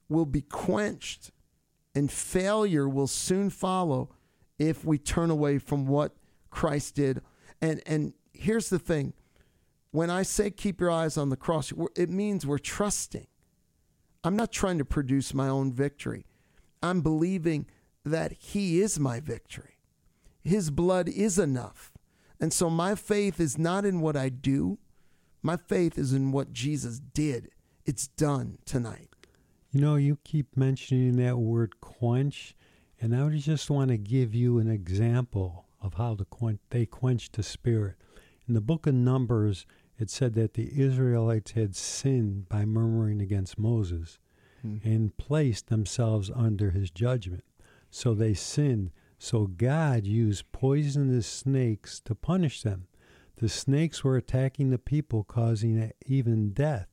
[0.09, 1.31] will be quenched
[1.94, 4.09] and failure will soon follow
[4.59, 6.16] if we turn away from what
[6.49, 7.20] Christ did.
[7.61, 9.12] And and here's the thing.
[9.91, 13.26] When I say keep your eyes on the cross, it means we're trusting.
[14.25, 16.25] I'm not trying to produce my own victory.
[16.83, 17.66] I'm believing
[18.05, 19.79] that he is my victory.
[20.43, 21.93] His blood is enough.
[22.41, 24.79] And so my faith is not in what I do.
[25.43, 27.51] My faith is in what Jesus did.
[27.85, 29.11] It's done tonight.
[29.70, 32.55] You know, you keep mentioning that word quench,
[33.01, 36.87] and I would just want to give you an example of how the quench, they
[36.87, 37.97] quenched the spirit.
[38.49, 39.66] In the book of Numbers,
[39.99, 44.18] it said that the Israelites had sinned by murmuring against Moses
[44.62, 44.76] hmm.
[44.82, 47.45] and placed themselves under his judgment.
[47.90, 48.90] So they sinned.
[49.18, 52.88] So God used poisonous snakes to punish them.
[53.36, 56.88] The snakes were attacking the people, causing even death.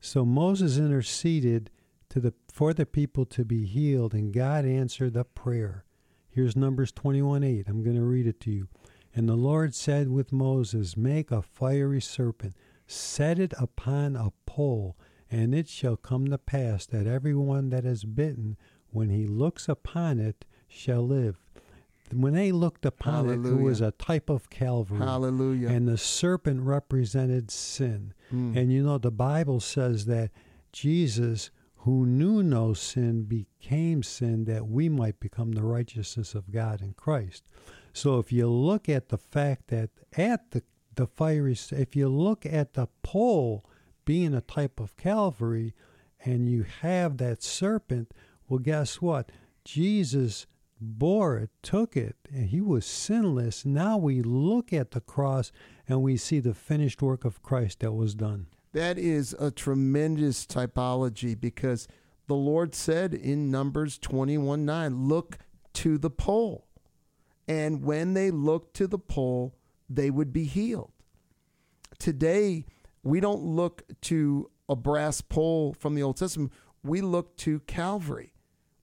[0.00, 1.70] So Moses interceded
[2.08, 5.84] to the for the people to be healed, and God answered the prayer.
[6.28, 7.68] Here's Numbers 21 8.
[7.68, 8.68] I'm going to read it to you.
[9.14, 12.56] And the Lord said with Moses, Make a fiery serpent,
[12.86, 14.96] set it upon a pole,
[15.30, 18.56] and it shall come to pass that everyone that is bitten,
[18.90, 21.38] when he looks upon it, shall live.
[22.12, 24.98] When they looked upon it, it was a type of Calvary.
[24.98, 25.68] Hallelujah.
[25.68, 28.12] And the serpent represented sin.
[28.32, 28.56] Mm.
[28.56, 30.30] And you know, the Bible says that
[30.72, 36.82] Jesus, who knew no sin, became sin that we might become the righteousness of God
[36.82, 37.44] in Christ.
[37.92, 40.62] So if you look at the fact that at the,
[40.94, 43.64] the fiery, s- if you look at the pole
[44.04, 45.74] being a type of Calvary,
[46.24, 48.12] and you have that serpent,
[48.48, 49.30] well, guess what?
[49.64, 50.46] Jesus
[50.80, 53.64] bore it, took it, and he was sinless.
[53.64, 55.52] Now we look at the cross
[55.88, 58.46] and we see the finished work of Christ that was done.
[58.72, 61.86] That is a tremendous typology because
[62.26, 65.38] the Lord said in Numbers 21 9, look
[65.74, 66.66] to the pole.
[67.52, 69.54] And when they looked to the pole,
[69.86, 70.92] they would be healed.
[71.98, 72.64] Today,
[73.02, 76.50] we don't look to a brass pole from the Old Testament.
[76.82, 78.32] We look to Calvary,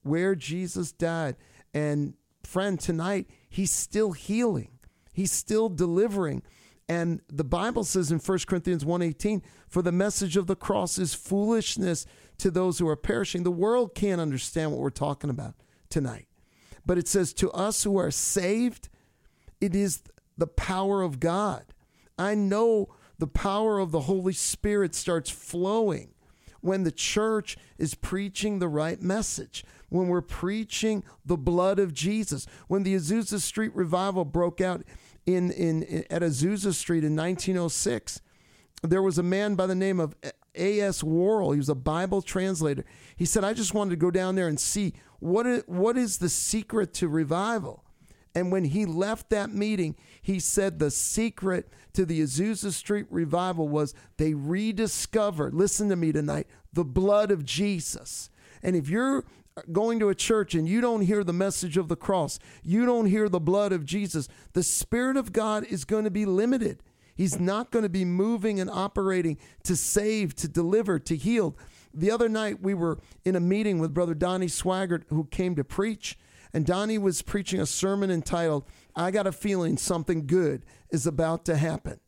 [0.04, 1.34] where Jesus died.
[1.74, 2.14] And
[2.44, 4.78] friend, tonight, he's still healing,
[5.12, 6.40] he's still delivering.
[6.88, 11.12] And the Bible says in 1 Corinthians 1:18, "For the message of the cross is
[11.12, 12.06] foolishness
[12.38, 15.56] to those who are perishing." The world can't understand what we're talking about
[15.88, 16.28] tonight.
[16.84, 18.88] But it says to us who are saved,
[19.60, 20.02] it is
[20.36, 21.64] the power of God.
[22.18, 26.14] I know the power of the Holy Spirit starts flowing
[26.60, 32.46] when the church is preaching the right message, when we're preaching the blood of Jesus.
[32.68, 34.82] When the Azusa Street revival broke out
[35.26, 38.20] in, in, at Azusa Street in 1906,
[38.82, 40.14] there was a man by the name of
[40.54, 41.02] A.S.
[41.02, 41.52] Worrell.
[41.52, 42.84] He was a Bible translator.
[43.16, 46.18] He said, I just wanted to go down there and see what is, what is
[46.18, 47.84] the secret to revival.
[48.34, 53.68] And when he left that meeting, he said the secret to the Azusa Street revival
[53.68, 58.30] was they rediscovered, listen to me tonight, the blood of Jesus.
[58.62, 59.24] And if you're
[59.72, 63.06] going to a church and you don't hear the message of the cross, you don't
[63.06, 66.82] hear the blood of Jesus, the Spirit of God is going to be limited.
[67.20, 71.54] He's not going to be moving and operating to save, to deliver, to heal.
[71.92, 75.62] The other night, we were in a meeting with Brother Donnie Swaggart, who came to
[75.62, 76.18] preach.
[76.54, 78.64] And Donnie was preaching a sermon entitled,
[78.96, 82.00] I Got a Feeling Something Good is About to Happen.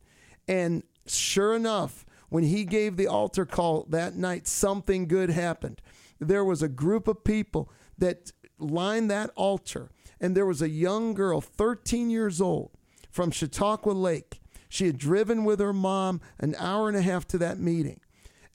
[0.47, 5.79] And sure enough, when he gave the altar call that night, something good happened.
[6.19, 11.13] There was a group of people that lined that altar, and there was a young
[11.13, 12.71] girl, 13 years old,
[13.11, 14.39] from Chautauqua Lake.
[14.73, 17.99] She had driven with her mom an hour and a half to that meeting,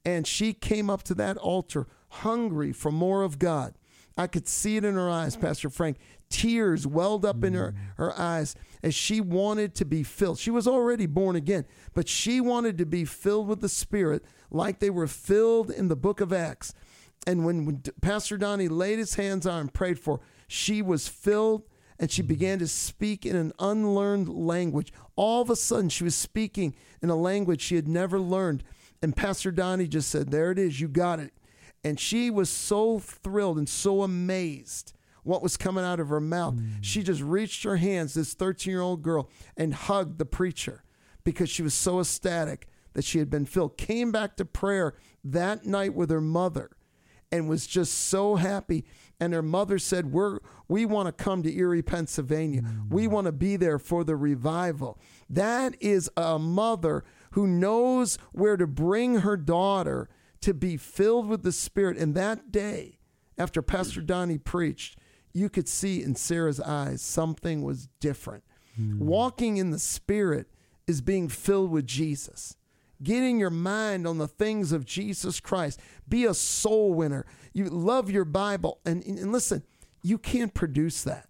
[0.05, 3.79] and she came up to that altar hungry for more of God.
[4.16, 5.43] I could see it in her eyes, mm.
[5.43, 5.97] Pastor Frank.
[6.29, 7.97] Tears welled up in her, mm.
[7.99, 10.41] her eyes as she wanted to be filled.
[10.41, 14.81] She was already born again, but she wanted to be filled with the Spirit like
[14.81, 16.75] they were filled in the book of Acts.
[17.29, 20.83] And when, when Pastor Donnie laid his hands on her and prayed for her, she
[20.83, 21.62] was filled
[21.99, 24.92] and she began to speak in an unlearned language.
[25.16, 28.62] All of a sudden, she was speaking in a language she had never learned.
[29.03, 31.32] And Pastor Donnie just said, There it is, you got it.
[31.84, 34.92] And she was so thrilled and so amazed
[35.22, 36.55] what was coming out of her mouth.
[36.55, 36.70] Mm.
[36.80, 40.84] She just reached her hands, this 13 year old girl, and hugged the preacher
[41.24, 43.76] because she was so ecstatic that she had been filled.
[43.76, 46.70] Came back to prayer that night with her mother
[47.30, 48.84] and was just so happy.
[49.21, 50.39] And her mother said, We're
[50.69, 52.62] we want to come to Erie, Pennsylvania.
[52.89, 53.11] We mm.
[53.11, 54.99] want to be there for the revival.
[55.29, 60.09] That is a mother who knows where to bring her daughter
[60.43, 61.97] to be filled with the Spirit.
[61.97, 62.99] And that day,
[63.37, 64.99] after Pastor Donnie preached,
[65.33, 68.45] you could see in Sarah's eyes something was different.
[68.81, 68.99] Mm.
[68.99, 70.49] Walking in the Spirit
[70.87, 72.57] is being filled with Jesus.
[73.03, 75.79] Getting your mind on the things of Jesus Christ.
[76.09, 77.27] Be a soul winner.
[77.59, 78.78] You love your Bible.
[78.84, 79.64] And, and listen,
[80.02, 81.28] you can't produce that.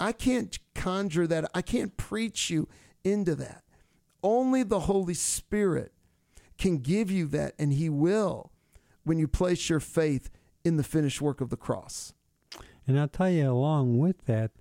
[0.00, 1.50] I can't conjure that.
[1.54, 2.66] I can't preach you
[3.04, 3.62] into that.
[4.22, 5.92] Only the Holy Spirit
[6.56, 8.52] can give you that, and He will
[9.04, 10.30] when you place your faith
[10.64, 12.14] in the finished work of the cross.
[12.86, 14.52] And I'll tell you, along with that,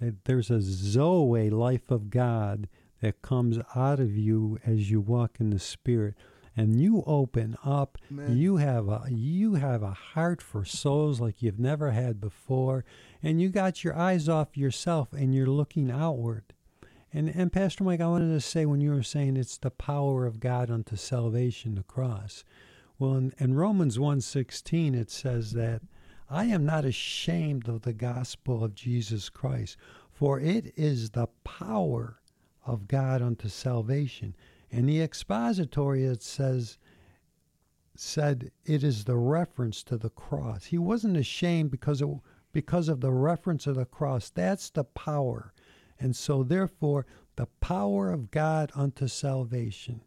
[0.00, 2.68] that there's a Zoe life of God
[3.00, 6.14] that comes out of you as you walk in the Spirit.
[6.56, 7.96] And you open up.
[8.10, 8.36] Amen.
[8.36, 12.84] You have a you have a heart for souls like you've never had before,
[13.22, 16.52] and you got your eyes off yourself and you're looking outward.
[17.12, 20.26] And and Pastor Mike, I wanted to say when you were saying it's the power
[20.26, 22.44] of God unto salvation, the cross.
[22.98, 25.82] Well, in, in Romans 1.16, it says that
[26.30, 29.76] I am not ashamed of the gospel of Jesus Christ,
[30.12, 32.20] for it is the power
[32.64, 34.34] of God unto salvation.
[34.72, 36.78] And the expository it says
[37.94, 40.64] said it is the reference to the cross.
[40.64, 42.08] He wasn't ashamed because it,
[42.52, 44.30] because of the reference of the cross.
[44.30, 45.52] That's the power.
[46.00, 47.06] And so therefore
[47.36, 50.00] the power of God unto salvation.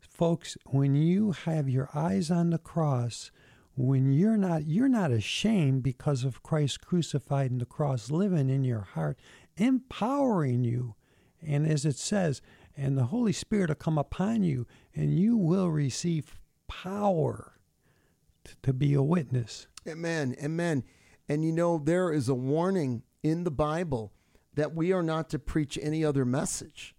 [0.00, 3.30] Folks, when you have your eyes on the cross,
[3.76, 8.64] when you're not you're not ashamed because of Christ crucified in the cross living in
[8.64, 9.16] your heart,
[9.56, 10.96] empowering you.
[11.40, 12.42] And as it says,
[12.78, 17.58] and the Holy Spirit will come upon you, and you will receive power
[18.44, 19.66] t- to be a witness.
[19.86, 20.36] Amen.
[20.42, 20.84] Amen.
[21.28, 24.12] And you know, there is a warning in the Bible
[24.54, 26.94] that we are not to preach any other message.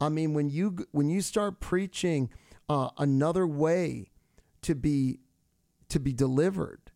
[0.00, 2.30] I mean, when you when you start preaching
[2.68, 4.10] uh, another way
[4.62, 5.20] to be
[5.88, 6.92] to be delivered,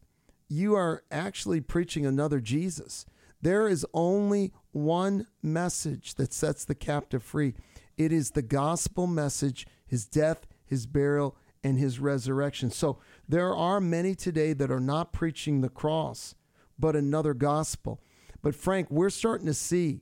[0.48, 3.06] you are actually preaching another Jesus.
[3.40, 7.54] There is only one message that sets the captive free.
[8.00, 12.70] It is the gospel message, his death, his burial, and his resurrection.
[12.70, 12.98] So
[13.28, 16.34] there are many today that are not preaching the cross,
[16.78, 18.00] but another gospel.
[18.40, 20.00] But Frank, we're starting to see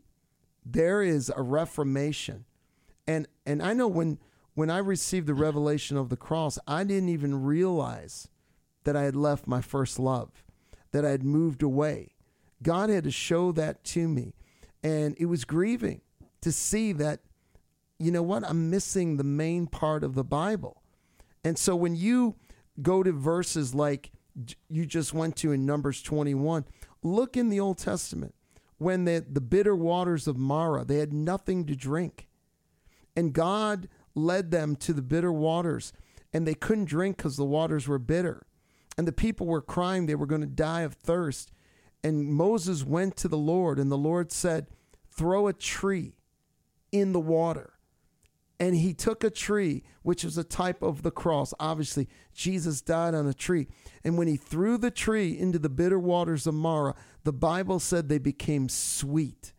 [0.64, 2.44] there is a reformation
[3.08, 4.18] And and I know when
[4.54, 8.28] when I received the revelation of the cross, I didn't even realize
[8.84, 10.44] that I had left my first love,
[10.92, 12.14] that I had moved away.
[12.62, 14.34] God had to show that to me.
[14.82, 16.02] And it was grieving
[16.42, 17.20] to see that,
[17.98, 20.82] you know what, I'm missing the main part of the Bible.
[21.44, 22.36] And so when you
[22.80, 24.12] go to verses like
[24.68, 26.64] you just went to in Numbers 21,
[27.02, 28.34] look in the Old Testament
[28.78, 32.28] when the, the bitter waters of Marah, they had nothing to drink.
[33.16, 35.92] And God led them to the bitter waters,
[36.32, 38.46] and they couldn't drink because the waters were bitter.
[38.96, 41.50] And the people were crying they were going to die of thirst.
[42.02, 44.68] And Moses went to the Lord, and the Lord said,
[45.10, 46.14] Throw a tree
[46.92, 47.77] in the water.
[48.60, 51.54] And he took a tree, which was a type of the cross.
[51.60, 53.68] Obviously, Jesus died on a tree.
[54.02, 58.08] And when he threw the tree into the bitter waters of Marah, the Bible said
[58.08, 59.52] they became sweet.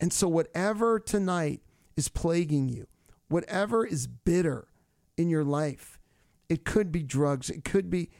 [0.00, 1.60] And so, whatever tonight
[1.96, 2.88] is plaguing you,
[3.28, 4.66] whatever is bitter
[5.16, 6.00] in your life,
[6.48, 8.10] it could be drugs, it could be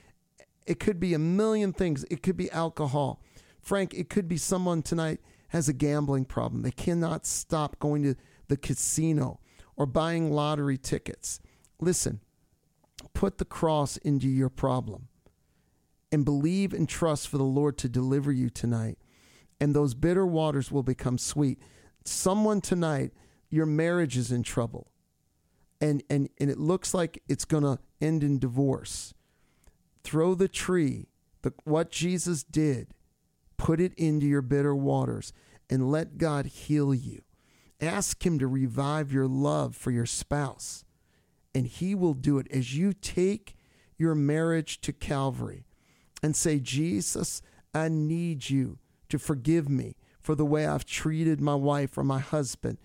[0.67, 2.05] it could be a million things.
[2.11, 3.21] It could be alcohol.
[3.61, 6.63] Frank, it could be someone tonight has a gambling problem.
[6.63, 8.15] They cannot stop going to
[8.49, 9.41] the casino
[9.77, 11.41] or buying lottery tickets.
[11.81, 12.21] Listen,
[13.13, 15.09] put the cross into your problem
[16.13, 18.99] and believe and trust for the Lord to deliver you tonight.
[19.61, 21.59] And those bitter waters will become sweet.
[22.05, 23.13] Someone tonight,
[23.51, 24.91] your marriage is in trouble.
[25.81, 29.13] And and and it looks like it's going to end in divorce.
[30.03, 31.09] Throw the tree,
[31.43, 32.95] the what Jesus did,
[33.57, 35.33] put it into your bitter waters
[35.69, 37.23] and let God heal you.
[37.81, 40.85] Ask him to revive your love for your spouse.
[41.55, 43.55] And he will do it as you take
[43.97, 45.67] your marriage to Calvary
[46.23, 51.55] and say, Jesus, I need you to forgive me for the way I've treated my
[51.55, 52.79] wife or my husband.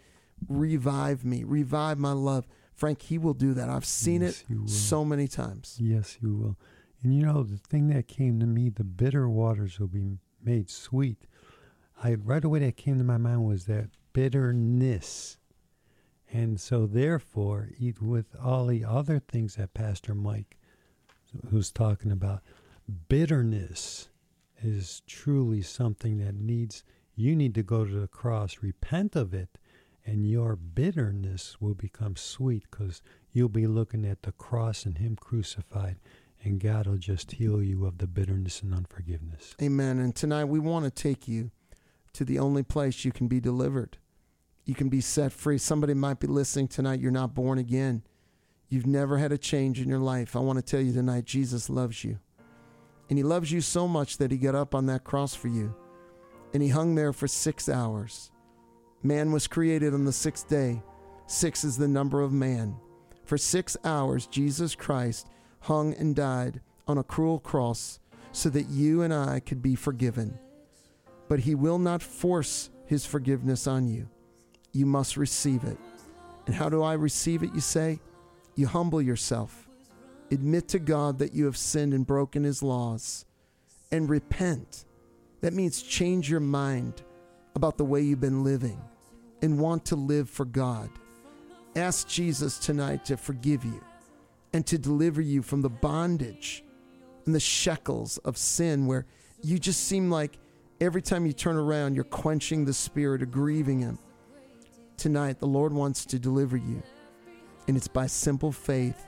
[0.48, 2.48] Revive me, revive my love.
[2.74, 3.70] Frank, he will do that.
[3.70, 5.78] I've seen Yes, it so many times.
[5.80, 6.58] Yes, you will.
[7.04, 10.70] And you know, the thing that came to me, the bitter waters will be made
[10.70, 11.26] sweet.
[12.02, 13.90] I right away that came to my mind was that
[14.20, 15.38] bitterness.
[16.30, 17.70] And so therefore,
[18.02, 20.58] with all the other things that Pastor Mike
[21.50, 22.42] who's talking about,
[23.08, 24.10] bitterness
[24.62, 26.84] is truly something that needs
[27.16, 29.58] you need to go to the cross, repent of it,
[30.06, 33.02] and your bitterness will become sweet because
[33.32, 35.96] you'll be looking at the cross and Him crucified,
[36.44, 39.56] and God will just heal you of the bitterness and unforgiveness.
[39.62, 39.98] Amen.
[39.98, 41.52] And tonight we want to take you
[42.12, 43.98] to the only place you can be delivered.
[44.66, 45.57] You can be set free.
[45.57, 46.99] Somebody might be listening tonight.
[46.99, 48.03] You're not born again.
[48.70, 50.36] You've never had a change in your life.
[50.36, 52.20] I want to tell you tonight Jesus loves you.
[53.10, 55.76] And He loves you so much that He got up on that cross for you.
[56.53, 58.32] And He hung there for six hours.
[59.01, 60.84] Man was created on the sixth day.
[61.26, 62.76] Six is the number of man.
[63.24, 65.28] For six hours, Jesus Christ
[65.62, 67.99] hung and died on a cruel cross
[68.32, 70.38] so that you and I could be forgiven.
[71.28, 74.10] But He will not force His forgiveness on you.
[74.72, 75.78] You must receive it.
[76.46, 78.00] And how do I receive it, you say?
[78.56, 79.70] You humble yourself,
[80.32, 83.26] admit to God that you have sinned and broken His laws,
[83.92, 84.86] and repent.
[85.42, 87.02] That means change your mind
[87.56, 88.80] about the way you've been living
[89.42, 90.90] and want to live for God.
[91.76, 93.82] Ask Jesus tonight to forgive you
[94.54, 96.64] and to deliver you from the bondage
[97.26, 99.06] and the shekels of sin where
[99.42, 100.38] you just seem like
[100.82, 104.00] every time you turn around, you're quenching the spirit or grieving Him.
[105.00, 106.84] Tonight, the Lord wants to deliver you,
[107.70, 109.06] and it's by simple faith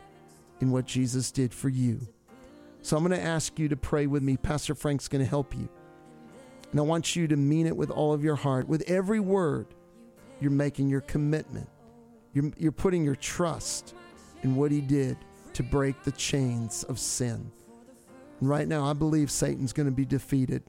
[0.61, 2.07] in what Jesus did for you.
[2.81, 4.37] So I'm going to ask you to pray with me.
[4.37, 5.67] Pastor Frank's going to help you.
[6.71, 8.69] And I want you to mean it with all of your heart.
[8.69, 9.67] With every word,
[10.39, 11.67] you're making your commitment.
[12.31, 13.93] You're, you're putting your trust
[14.43, 15.17] in what He did
[15.55, 17.51] to break the chains of sin.
[18.39, 20.63] And right now, I believe Satan's going to be defeated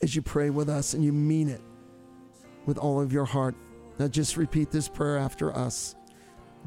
[0.00, 1.60] as you pray with us and you mean it
[2.66, 3.56] with all of your heart.
[3.98, 5.96] Now, just repeat this prayer after us.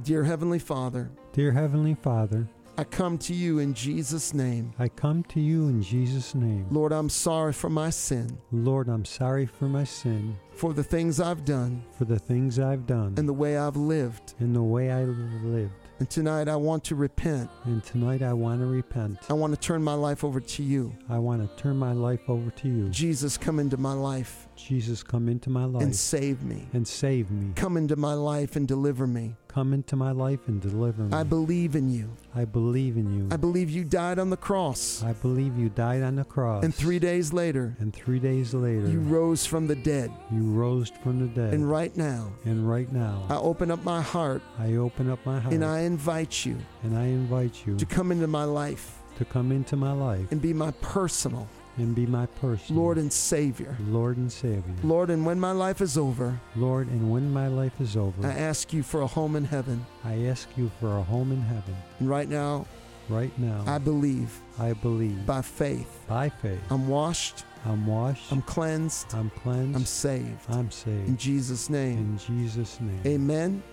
[0.04, 4.74] Dear Heavenly Father, Dear Heavenly Father, I come to you in Jesus' name.
[4.80, 6.66] I come to you in Jesus' name.
[6.72, 11.20] Lord, I'm sorry for my sin, Lord, I'm sorry for my sin, for the things
[11.20, 14.34] I've done, for the things I've done, and the way I've lived.
[14.40, 15.81] and the way I lived.
[16.02, 17.48] And tonight I want to repent.
[17.64, 19.20] And tonight I want to repent.
[19.30, 20.96] I want to turn my life over to you.
[21.08, 22.90] I want to turn my life over to you.
[22.90, 24.48] Jesus, come into my life.
[24.56, 26.68] Jesus, come into my life and save me.
[26.74, 27.54] and save me.
[27.56, 29.36] Come into my life and deliver me.
[29.54, 31.14] Come into my life and deliver me.
[31.14, 32.10] I believe in you.
[32.34, 33.28] I believe in you.
[33.32, 35.04] I believe you died on the cross.
[35.04, 36.64] I believe you died on the cross.
[36.64, 40.10] And three days later, And three days later, you rose from the dead.
[40.32, 41.54] you rose from the dead.
[41.54, 45.40] And right now, And right now, I open up my heart I open up my
[45.40, 49.26] heart and I invite you and I invite you to come into my life to
[49.26, 51.48] come into my life and be my personal
[51.78, 53.78] and be my person, Lord and Savior.
[53.88, 54.76] Lord and Savior.
[54.84, 58.32] Lord, and when my life is over, Lord, and when my life is over, I
[58.32, 59.86] ask you for a home in heaven.
[60.04, 61.76] I ask you for a home in heaven.
[62.00, 62.66] And right now,
[63.10, 68.42] Right now, I believe I believe by faith by faith I'm washed, I'm washed, I'm
[68.44, 70.40] cleansed, I'm cleansed, I'm saved.
[70.50, 71.10] I'm saved.
[71.10, 71.18] In.
[71.18, 71.98] Jesus' name.
[71.98, 73.02] In Jesus' name.
[73.06, 73.64] Amen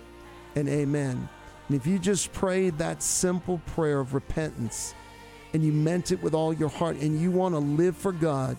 [0.55, 1.29] and amen.
[1.67, 4.93] And if you just prayed that simple prayer of repentance
[5.53, 8.57] and you meant it with all your heart and you want to live for God,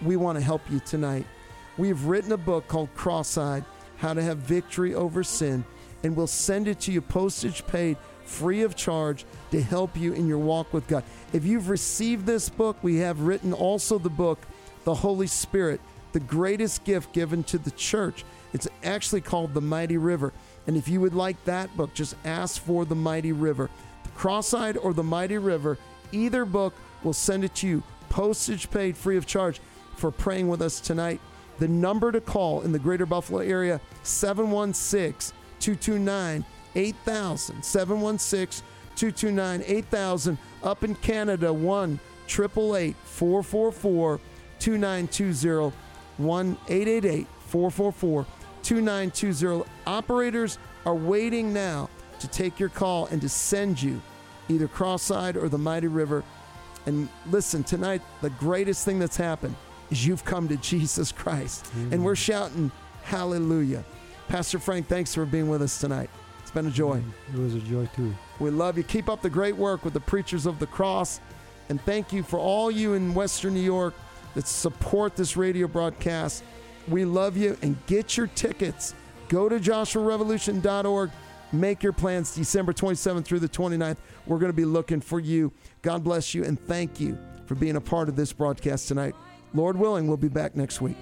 [0.00, 1.26] we want to help you tonight.
[1.78, 3.64] We have written a book called Cross Eyed
[3.96, 5.64] How to Have Victory Over Sin,
[6.02, 10.26] and we'll send it to you postage paid, free of charge, to help you in
[10.26, 11.04] your walk with God.
[11.32, 14.38] If you've received this book, we have written also the book,
[14.84, 15.80] The Holy Spirit,
[16.12, 18.24] the greatest gift given to the church.
[18.52, 20.32] It's actually called The Mighty River.
[20.66, 23.70] And if you would like that book, just ask for The Mighty River.
[24.04, 25.78] The Cross Eyed or The Mighty River,
[26.12, 29.60] either book will send it to you, postage paid, free of charge,
[29.96, 31.20] for praying with us tonight.
[31.58, 36.44] The number to call in the greater Buffalo area, 716 229
[36.74, 37.62] 8000.
[37.62, 38.64] 716
[38.96, 40.38] 229 8000.
[40.62, 44.20] Up in Canada, 1 888 444
[44.58, 45.76] 2920.
[46.18, 48.26] 1 888 444
[48.62, 49.64] 2920.
[49.86, 51.88] Operators are waiting now
[52.20, 54.00] to take your call and to send you
[54.48, 56.24] either Cross Eyed or the Mighty River.
[56.86, 59.54] And listen, tonight, the greatest thing that's happened
[59.90, 61.70] is you've come to Jesus Christ.
[61.90, 62.24] And we're mm.
[62.24, 62.72] shouting,
[63.04, 63.84] Hallelujah.
[64.28, 66.08] Pastor Frank, thanks for being with us tonight.
[66.40, 67.00] It's been a joy.
[67.00, 68.14] Mm, it was a joy too.
[68.38, 68.84] We love you.
[68.84, 71.20] Keep up the great work with the Preachers of the Cross.
[71.68, 73.94] And thank you for all you in Western New York
[74.34, 76.44] that support this radio broadcast.
[76.88, 78.94] We love you and get your tickets.
[79.28, 81.10] Go to joshuarevolution.org.
[81.52, 83.98] Make your plans December 27th through the 29th.
[84.26, 85.52] We're going to be looking for you.
[85.82, 89.14] God bless you and thank you for being a part of this broadcast tonight.
[89.52, 90.96] Lord willing, we'll be back next week.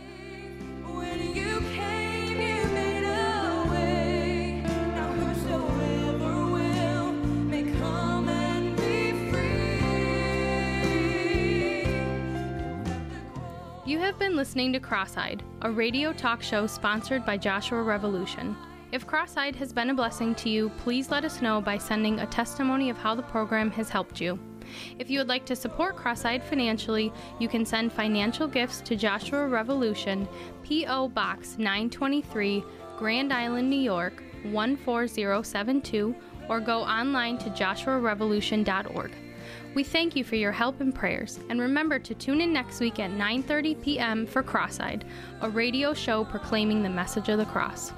[0.85, 4.63] You came, you made a way.
[4.67, 9.53] Now whosoever will may come and be free.
[13.87, 18.57] You have been listening to Cross Eyed, a radio talk show sponsored by Joshua Revolution.
[18.93, 22.19] If Cross Eyed has been a blessing to you, please let us know by sending
[22.19, 24.37] a testimony of how the program has helped you.
[24.99, 28.97] If you would like to support Cross Eyed financially, you can send financial gifts to
[28.97, 30.27] Joshua Revolution,
[30.65, 31.09] P.O.
[31.09, 32.65] Box 923,
[32.99, 36.15] Grand Island, New York 14072,
[36.49, 39.13] or go online to joshuarevolution.org.
[39.75, 42.99] We thank you for your help and prayers, and remember to tune in next week
[42.99, 44.27] at 9:30 p.m.
[44.27, 45.05] for Cross-Eyed,
[45.43, 47.93] a radio show proclaiming the message of the cross.